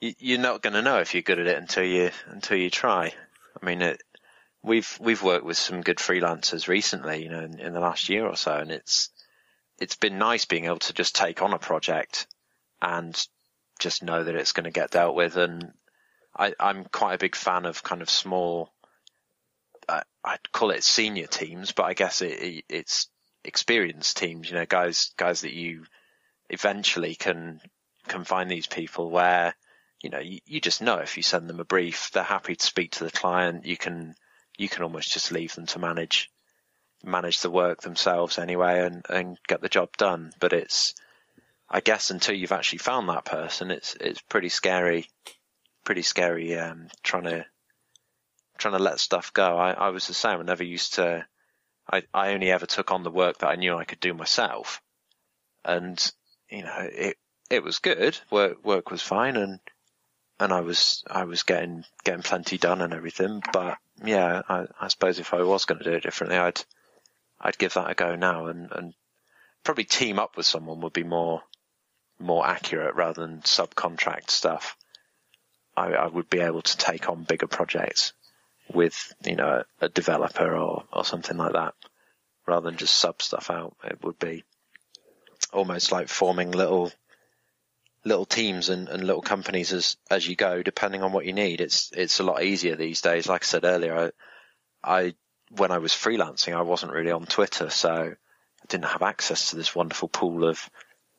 [0.00, 3.12] you're not going to know if you're good at it until you until you try.
[3.60, 4.02] I mean, it,
[4.62, 8.26] we've we've worked with some good freelancers recently, you know, in, in, the last year
[8.26, 9.10] or so, and it's
[9.78, 12.26] it's been nice being able to just take on a project
[12.80, 13.26] and
[13.78, 15.36] just know that it's going to get dealt with.
[15.36, 15.72] And
[16.36, 18.72] I, I'm quite a big fan of kind of small.
[20.22, 23.08] I'd call it senior teams, but I guess it, it, it's
[23.44, 24.50] experienced teams.
[24.50, 25.84] You know, guys guys that you
[26.48, 27.60] eventually can
[28.08, 29.54] can find these people where
[30.02, 32.64] you know, you, you just know if you send them a brief, they're happy to
[32.64, 33.66] speak to the client.
[33.66, 34.14] You can,
[34.56, 36.30] you can almost just leave them to manage,
[37.04, 40.32] manage the work themselves anyway and, and get the job done.
[40.40, 40.94] But it's,
[41.68, 45.06] I guess until you've actually found that person, it's, it's pretty scary,
[45.84, 47.46] pretty scary, um, trying to,
[48.58, 49.56] trying to let stuff go.
[49.56, 50.40] I, I was the same.
[50.40, 51.26] I never used to,
[51.92, 54.80] I, I only ever took on the work that I knew I could do myself.
[55.64, 56.12] And,
[56.48, 57.16] you know, it,
[57.50, 58.18] it was good.
[58.30, 59.60] Work, work was fine and,
[60.38, 63.42] and I was I was getting getting plenty done and everything.
[63.52, 66.64] But yeah, I, I suppose if I was going to do it differently, I'd
[67.38, 68.94] I'd give that a go now and, and
[69.64, 71.42] probably team up with someone would be more
[72.18, 74.76] more accurate rather than subcontract stuff.
[75.76, 78.14] I, I would be able to take on bigger projects
[78.74, 81.74] with you know a developer or or something like that
[82.46, 83.76] rather than just sub stuff out.
[83.84, 84.44] It would be
[85.52, 86.92] almost like forming little
[88.04, 91.60] little teams and, and little companies as as you go, depending on what you need.
[91.60, 93.28] It's it's a lot easier these days.
[93.28, 94.12] Like I said earlier,
[94.82, 95.14] I, I
[95.56, 99.56] when I was freelancing, I wasn't really on Twitter, so I didn't have access to
[99.56, 100.68] this wonderful pool of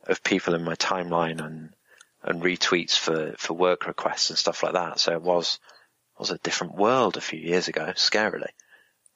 [0.08, 1.74] of people in my timeline and
[2.24, 5.00] and retweets for for work requests and stuff like that.
[5.00, 5.60] So it was
[6.22, 8.52] was a different world a few years ago, scarily.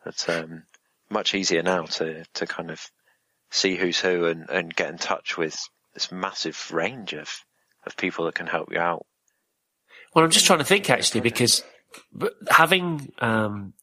[0.04, 0.64] But um,
[1.10, 2.92] much easier now to to kind of
[3.52, 5.58] see who's who and, and get in touch with
[5.94, 7.46] this massive range of
[7.86, 9.06] of people that can help you out.
[10.14, 11.64] Well, I'm just trying to think actually because
[12.50, 13.74] having um,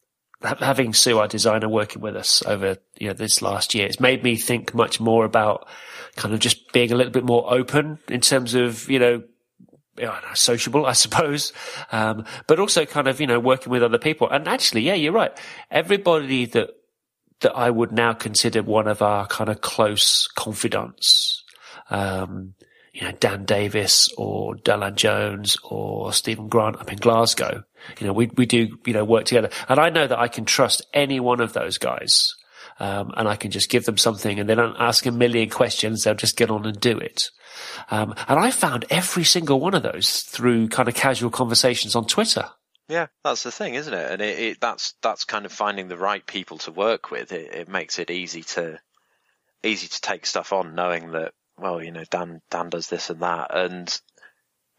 [0.43, 4.25] having Sue, our designer, working with us over you know this last year, it's made
[4.25, 5.69] me think much more about
[6.17, 9.23] kind of just being a little bit more open in terms of you know
[10.35, 11.53] sociable, I suppose,
[11.91, 14.29] um, but also kind of you know working with other people.
[14.31, 15.37] And actually, yeah, you're right.
[15.71, 16.71] Everybody that
[17.41, 21.45] that I would now consider one of our kind of close confidants.
[21.91, 22.55] Um,
[22.93, 27.65] you know, Dan Davis or Dylan Jones or Stephen Grant up in Glasgow.
[27.99, 29.49] You know, we, we do, you know, work together.
[29.69, 32.35] And I know that I can trust any one of those guys.
[32.81, 36.05] Um, and I can just give them something and they don't ask a million questions.
[36.05, 37.31] They'll just get on and do it.
[37.91, 42.07] Um, and I found every single one of those through kind of casual conversations on
[42.07, 42.49] Twitter.
[42.89, 44.13] Yeah, that's the thing, isn't it?
[44.13, 47.33] And it, it, that's that's kind of finding the right people to work with.
[47.33, 48.81] It, it makes it easy to
[49.63, 53.21] easy to take stuff on, knowing that well, you know, Dan Dan does this and
[53.21, 54.01] that, and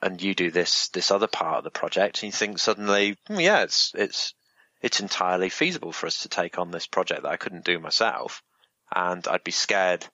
[0.02, 3.40] and you do this this other part of the project, and you think suddenly, hmm,
[3.40, 4.34] yeah, it's it's
[4.84, 8.44] it's entirely feasible for us to take on this project that I couldn't do myself,
[8.94, 10.06] and I'd be scared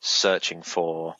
[0.00, 1.14] searching for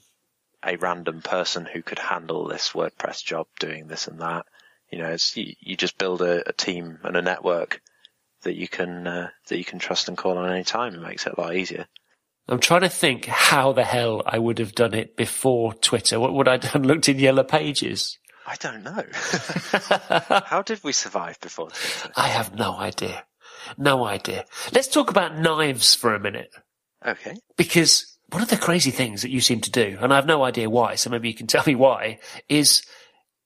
[0.65, 4.47] a random person who could handle this WordPress job doing this and that.
[4.91, 7.81] You know, it's, you, you just build a, a, team and a network
[8.43, 10.95] that you can uh, that you can trust and call on any time.
[10.95, 11.87] It makes it a lot easier.
[12.49, 16.19] I'm trying to think how the hell I would have done it before Twitter.
[16.19, 16.83] What would I have done?
[16.87, 18.19] Looked in yellow pages?
[18.51, 19.05] I don't know.
[20.47, 22.13] how did we survive before Twitter?
[22.17, 23.25] I have no idea.
[23.79, 24.45] No idea.
[24.73, 26.51] Let's talk about knives for a minute.
[27.07, 27.37] Okay.
[27.57, 30.43] Because one of the crazy things that you seem to do, and I have no
[30.43, 32.83] idea why, so maybe you can tell me why, is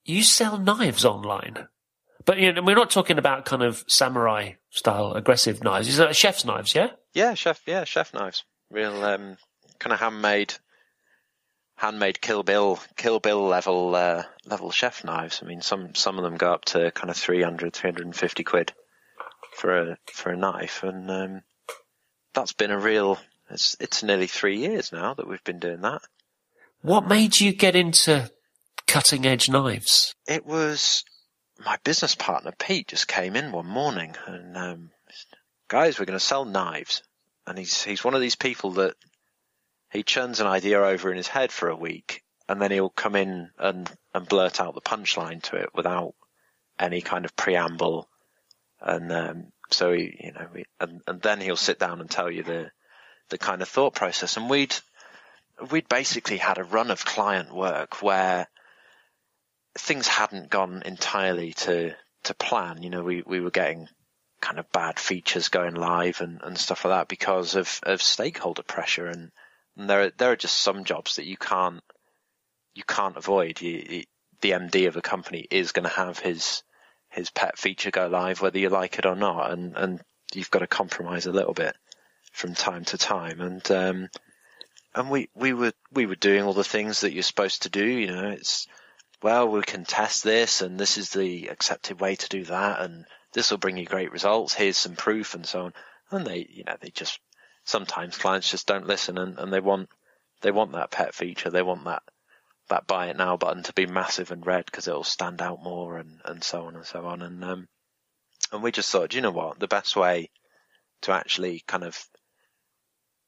[0.05, 1.69] you sell knives online.
[2.25, 5.89] But you know, we're not talking about kind of samurai style aggressive knives.
[5.89, 6.91] Is that chef's knives, yeah?
[7.13, 7.61] Yeah, chef.
[7.67, 9.37] Yeah, chef knives real um,
[9.79, 10.55] kind of handmade,
[11.77, 15.41] handmade Kill Bill, Kill Bill level uh, level chef knives.
[15.43, 18.73] I mean, some some of them go up to kind of 300, 350 quid
[19.57, 21.43] for a for a knife, and um,
[22.33, 23.19] that's been a real.
[23.51, 26.03] It's it's nearly three years now that we've been doing that.
[26.83, 28.31] What made you get into
[28.87, 30.15] cutting edge knives?
[30.27, 31.05] It was
[31.65, 34.91] my business partner Pete just came in one morning and um,
[35.69, 37.03] guys, we're going to sell knives
[37.47, 38.95] and he's he's one of these people that
[39.95, 43.17] he churns an idea over in his head for a week, and then he'll come
[43.17, 46.15] in and and blurt out the punchline to it without
[46.79, 48.09] any kind of preamble,
[48.81, 52.31] and um, so he, you know, we, and and then he'll sit down and tell
[52.31, 52.71] you the
[53.31, 54.75] the kind of thought process, and we'd
[55.71, 58.49] we'd basically had a run of client work where
[59.79, 62.83] things hadn't gone entirely to to plan.
[62.83, 63.89] You know, we we were getting
[64.41, 68.63] kind of bad features going live and, and stuff like that because of, of stakeholder
[68.63, 69.31] pressure and,
[69.77, 71.83] and there are, there are just some jobs that you can't
[72.75, 73.61] you can't avoid.
[73.61, 74.05] You,
[74.41, 76.63] the MD of a company is going to have his
[77.09, 80.01] his pet feature go live whether you like it or not, and and
[80.35, 81.77] you've got to compromise a little bit
[82.33, 83.41] from time to time.
[83.41, 84.09] And um,
[84.95, 87.85] and we we were we were doing all the things that you're supposed to do.
[87.85, 88.67] You know, it's
[89.23, 93.07] well we can test this, and this is the accepted way to do that, and
[93.33, 94.55] this will bring you great results.
[94.55, 95.75] Here's some proof, and so on.
[96.11, 97.19] And they you know they just
[97.65, 99.89] sometimes clients just don't listen, and, and they want
[100.43, 102.03] they want that pet feature, they want that
[102.69, 105.99] that buy it now button to be massive and red because it'll stand out more
[105.99, 107.23] and, and so on and so on.
[107.23, 107.69] And, um,
[108.53, 110.31] and we just thought, you know what, the best way
[111.03, 112.03] to actually kind of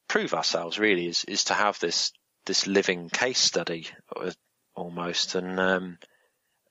[0.09, 2.13] prove ourselves really is, is to have this,
[2.47, 4.31] this living case study uh,
[4.75, 5.35] almost.
[5.35, 5.99] And, um,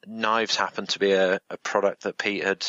[0.07, 2.65] knives happened to be a, a product that Pete had,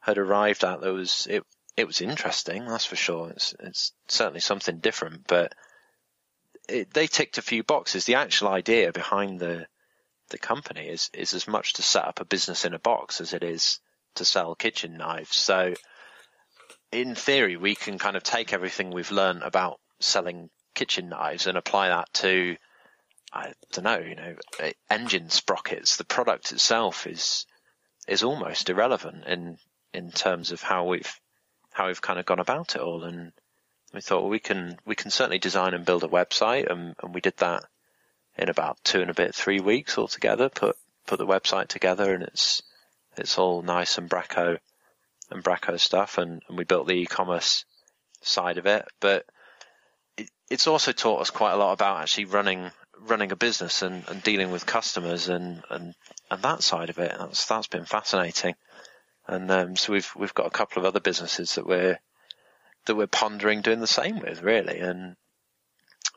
[0.00, 1.42] had arrived at that was, it,
[1.76, 3.30] it was interesting, that's for sure.
[3.30, 5.54] It's, it's certainly something different, but
[6.68, 8.04] it, they ticked a few boxes.
[8.04, 9.66] The actual idea behind the
[10.28, 13.32] the company is is as much to set up a business in a box as
[13.32, 13.78] it is
[14.16, 15.36] to sell kitchen knives.
[15.36, 15.74] So,
[16.90, 21.56] in theory, we can kind of take everything we've learned about selling kitchen knives and
[21.56, 22.56] apply that to
[23.32, 24.34] I don't know, you know,
[24.90, 25.96] engine sprockets.
[25.96, 27.46] The product itself is
[28.08, 29.58] is almost irrelevant in
[29.92, 31.20] in terms of how we've
[31.76, 33.32] how we've kind of gone about it all and
[33.92, 37.14] we thought well, we can we can certainly design and build a website, and, and
[37.14, 37.64] we did that
[38.36, 40.48] in about two and a bit, three weeks altogether.
[40.48, 42.62] Put put the website together, and it's
[43.16, 44.58] it's all nice and Umbraco
[45.30, 47.64] and Umbraco stuff, and, and we built the e-commerce
[48.20, 48.86] side of it.
[49.00, 49.24] But
[50.18, 52.70] it, it's also taught us quite a lot about actually running
[53.00, 55.94] running a business and, and dealing with customers and, and
[56.30, 57.14] and that side of it.
[57.18, 58.56] That's that's been fascinating.
[59.28, 61.98] And um, so we've we've got a couple of other businesses that we're
[62.86, 65.16] that we're pondering doing the same with, really, and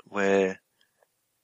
[0.08, 0.60] we're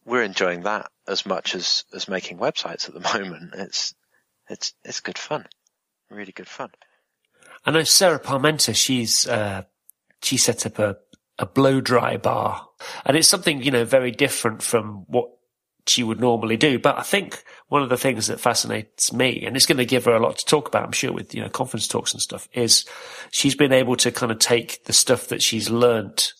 [0.05, 3.53] we're enjoying that as much as as making websites at the moment.
[3.55, 3.93] It's
[4.49, 5.45] it's it's good fun,
[6.09, 6.70] really good fun.
[7.66, 8.76] I know Sarah Parmenter.
[8.76, 9.63] She's uh,
[10.22, 10.97] she set up a
[11.38, 12.68] a blow dry bar,
[13.05, 15.30] and it's something you know very different from what
[15.88, 16.79] she would normally do.
[16.79, 20.05] But I think one of the things that fascinates me, and it's going to give
[20.05, 22.47] her a lot to talk about, I'm sure, with, you know, conference talks and stuff,
[22.53, 22.86] is
[23.31, 26.33] she's been able to kind of take the stuff that she's learnt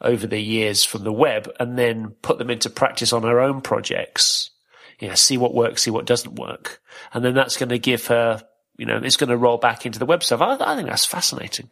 [0.00, 3.60] over the years from the web and then put them into practice on her own
[3.60, 4.50] projects.
[4.98, 6.80] You know, see what works, see what doesn't work.
[7.12, 8.42] And then that's going to give her,
[8.76, 10.40] you know, it's going to roll back into the web stuff.
[10.40, 11.70] I, I think that's fascinating.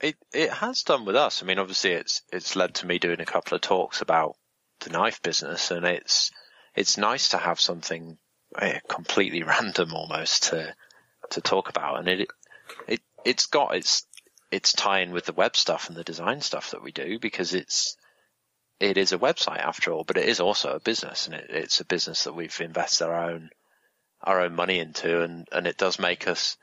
[0.00, 1.42] It it has done with us.
[1.42, 4.36] I mean, obviously, it's it's led to me doing a couple of talks about
[4.80, 6.30] the knife business, and it's
[6.76, 8.18] it's nice to have something
[8.58, 10.74] eh, completely random almost to
[11.30, 12.28] to talk about, and it
[12.86, 14.06] it it's got its
[14.50, 17.54] its tie in with the web stuff and the design stuff that we do because
[17.54, 17.96] it's
[18.78, 21.80] it is a website after all, but it is also a business, and it, it's
[21.80, 23.50] a business that we've invested our own
[24.22, 26.56] our own money into, and and it does make us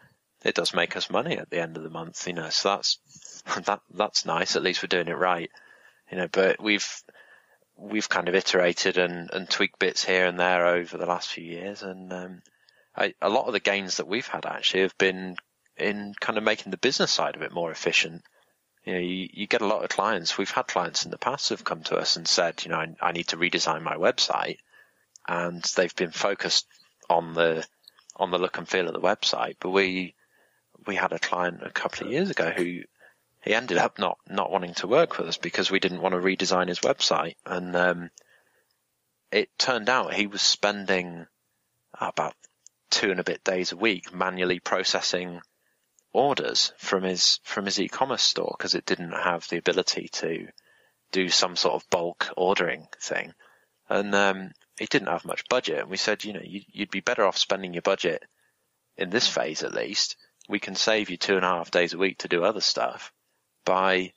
[0.43, 2.49] it does make us money at the end of the month, you know.
[2.49, 2.99] So that's
[3.65, 4.55] that that's nice.
[4.55, 5.49] At least we're doing it right,
[6.11, 6.27] you know.
[6.31, 6.87] But we've
[7.77, 11.43] we've kind of iterated and, and tweaked bits here and there over the last few
[11.43, 12.41] years, and um,
[12.95, 15.37] I, a lot of the gains that we've had actually have been
[15.77, 18.23] in kind of making the business side of it more efficient.
[18.85, 20.37] You know, you, you get a lot of clients.
[20.37, 22.93] We've had clients in the past who've come to us and said, you know, I,
[23.01, 24.57] I need to redesign my website,
[25.27, 26.67] and they've been focused
[27.09, 27.65] on the
[28.15, 29.55] on the look and feel of the website.
[29.59, 30.13] But we
[30.85, 32.81] we had a client a couple of years ago who
[33.43, 36.21] he ended up not not wanting to work with us because we didn't want to
[36.21, 38.09] redesign his website, and um,
[39.31, 41.27] it turned out he was spending
[41.99, 42.35] about
[42.89, 45.41] two and a bit days a week manually processing
[46.13, 50.47] orders from his from his e-commerce store because it didn't have the ability to
[51.11, 53.33] do some sort of bulk ordering thing,
[53.89, 55.79] and um, he didn't have much budget.
[55.79, 58.23] And we said, you know, you, you'd be better off spending your budget
[58.95, 60.15] in this phase at least.
[60.47, 63.11] We can save you two and a half days a week to do other stuff
[63.65, 64.13] by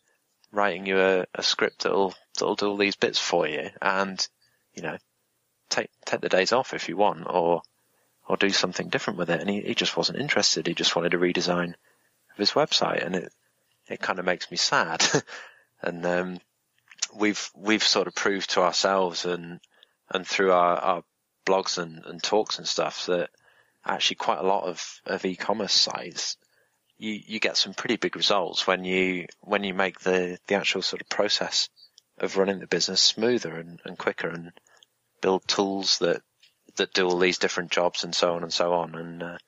[0.53, 4.27] writing you a, a script that'll that'll do all these bits for you, and
[4.75, 4.97] you know,
[5.69, 7.63] take take the days off if you want, or
[8.29, 9.41] or do something different with it.
[9.41, 10.67] And he, he just wasn't interested.
[10.67, 13.33] He just wanted a redesign of his website, and it
[13.89, 15.05] it kind of makes me sad.
[15.83, 16.39] and um,
[17.15, 19.61] we've we've sort of proved to ourselves and
[20.11, 21.05] and through our, our
[21.47, 23.31] blogs and, and talks and stuff that
[23.85, 26.37] actually quite a lot of, of e-commerce sites
[26.99, 30.83] you, you get some pretty big results when you when you make the, the actual
[30.83, 31.69] sort of process
[32.19, 34.53] of running the business smoother and, and quicker and
[35.21, 36.23] build tools that
[36.77, 38.95] that do all these different jobs and so on and so on.
[38.95, 39.39] And uh,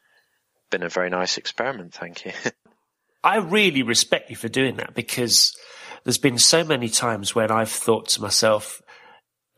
[0.70, 1.94] been a very nice experiment.
[1.94, 2.32] Thank you.
[3.24, 5.56] I really respect you for doing that because
[6.04, 8.80] there's been so many times when I've thought to myself,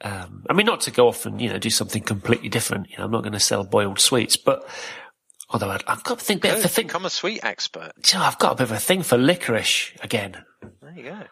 [0.00, 2.90] um, I mean, not to go off and, you know, do something completely different.
[2.90, 4.66] You know, I'm not going to sell boiled sweets, but
[5.50, 6.86] although i have got a thing, bit of a thing.
[6.86, 7.92] Become a sweet expert.
[8.12, 10.44] You know, I've got a bit of a thing for licorice again.
[10.82, 11.22] There you go.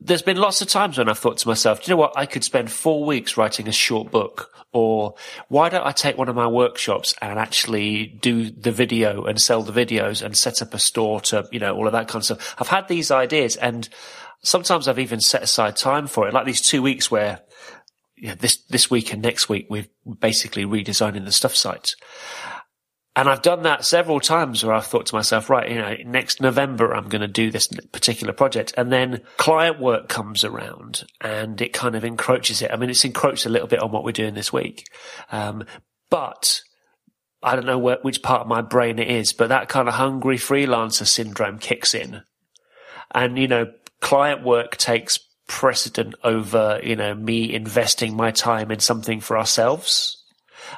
[0.00, 2.12] There's been lots of times when I've thought to myself, do you know what?
[2.16, 5.14] I could spend four weeks writing a short book or
[5.48, 9.62] why don't I take one of my workshops and actually do the video and sell
[9.62, 12.24] the videos and set up a store to, you know, all of that kind of
[12.24, 12.56] stuff.
[12.58, 13.88] I've had these ideas and
[14.42, 17.40] sometimes I've even set aside time for it, like these two weeks where
[18.16, 19.86] you know, this, this week and next week we're
[20.20, 21.96] basically redesigning the stuff sites.
[23.16, 26.42] And I've done that several times where I've thought to myself, right, you know, next
[26.42, 28.74] November I'm going to do this particular project.
[28.76, 32.70] And then client work comes around and it kind of encroaches it.
[32.70, 34.86] I mean, it's encroached a little bit on what we're doing this week.
[35.32, 35.64] Um,
[36.10, 36.60] but
[37.42, 39.94] I don't know where, which part of my brain it is, but that kind of
[39.94, 42.20] hungry freelancer syndrome kicks in.
[43.14, 48.80] And, you know, client work takes precedent over, you know, me investing my time in
[48.80, 50.22] something for ourselves.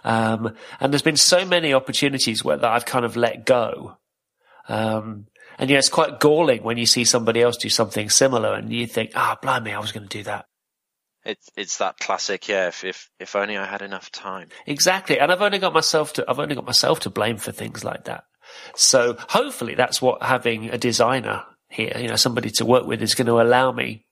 [0.04, 3.96] Um, and there's been so many opportunities where that I've kind of let go.
[4.68, 5.26] Um,
[5.58, 8.72] and you know, it's quite galling when you see somebody else do something similar and
[8.72, 10.46] you think, ah, oh, blimey, I was going to do that.
[11.24, 12.68] It's it's that classic, yeah.
[12.68, 14.48] If, if if only I had enough time.
[14.66, 17.84] Exactly, and I've only got myself to I've only got myself to blame for things
[17.84, 18.24] like that.
[18.74, 23.14] So hopefully, that's what having a designer here, you know, somebody to work with, is
[23.14, 24.06] going to allow me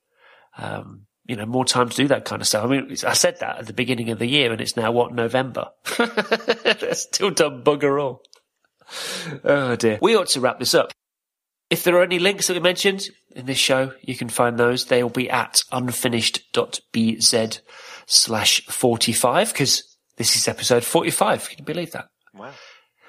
[0.59, 2.65] um, you know, more time to do that kind of stuff.
[2.65, 5.13] I mean, I said that at the beginning of the year and it's now what,
[5.13, 5.69] November?
[6.93, 8.23] still done bugger all.
[9.45, 9.99] Oh dear.
[10.01, 10.93] We ought to wrap this up.
[11.69, 14.85] If there are any links that we mentioned in this show, you can find those.
[14.85, 17.61] They will be at unfinished.bz
[18.07, 21.49] slash 45 because this is episode 45.
[21.49, 22.07] Can you believe that?
[22.33, 22.53] Wow.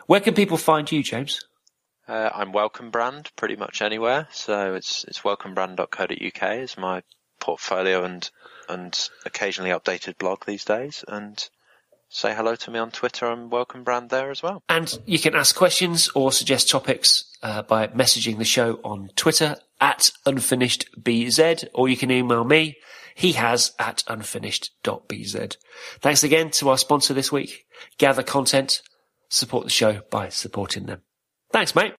[0.07, 1.39] Where can people find you, James?
[2.07, 4.27] Uh, I'm Welcome Brand pretty much anywhere.
[4.31, 7.03] So it's, it's welcomebrand.co.uk is my
[7.39, 8.29] portfolio and
[8.69, 11.03] and occasionally updated blog these days.
[11.07, 11.47] And
[12.09, 13.25] say hello to me on Twitter.
[13.25, 14.63] I'm Welcome Brand there as well.
[14.69, 19.57] And you can ask questions or suggest topics uh, by messaging the show on Twitter
[19.79, 22.77] at unfinishedbz, or you can email me.
[23.15, 25.55] He has at unfinished.bz.
[25.99, 27.65] Thanks again to our sponsor this week,
[27.97, 28.81] GatherContent.
[29.29, 31.01] Support the show by supporting them.
[31.51, 31.93] Thanks, mate.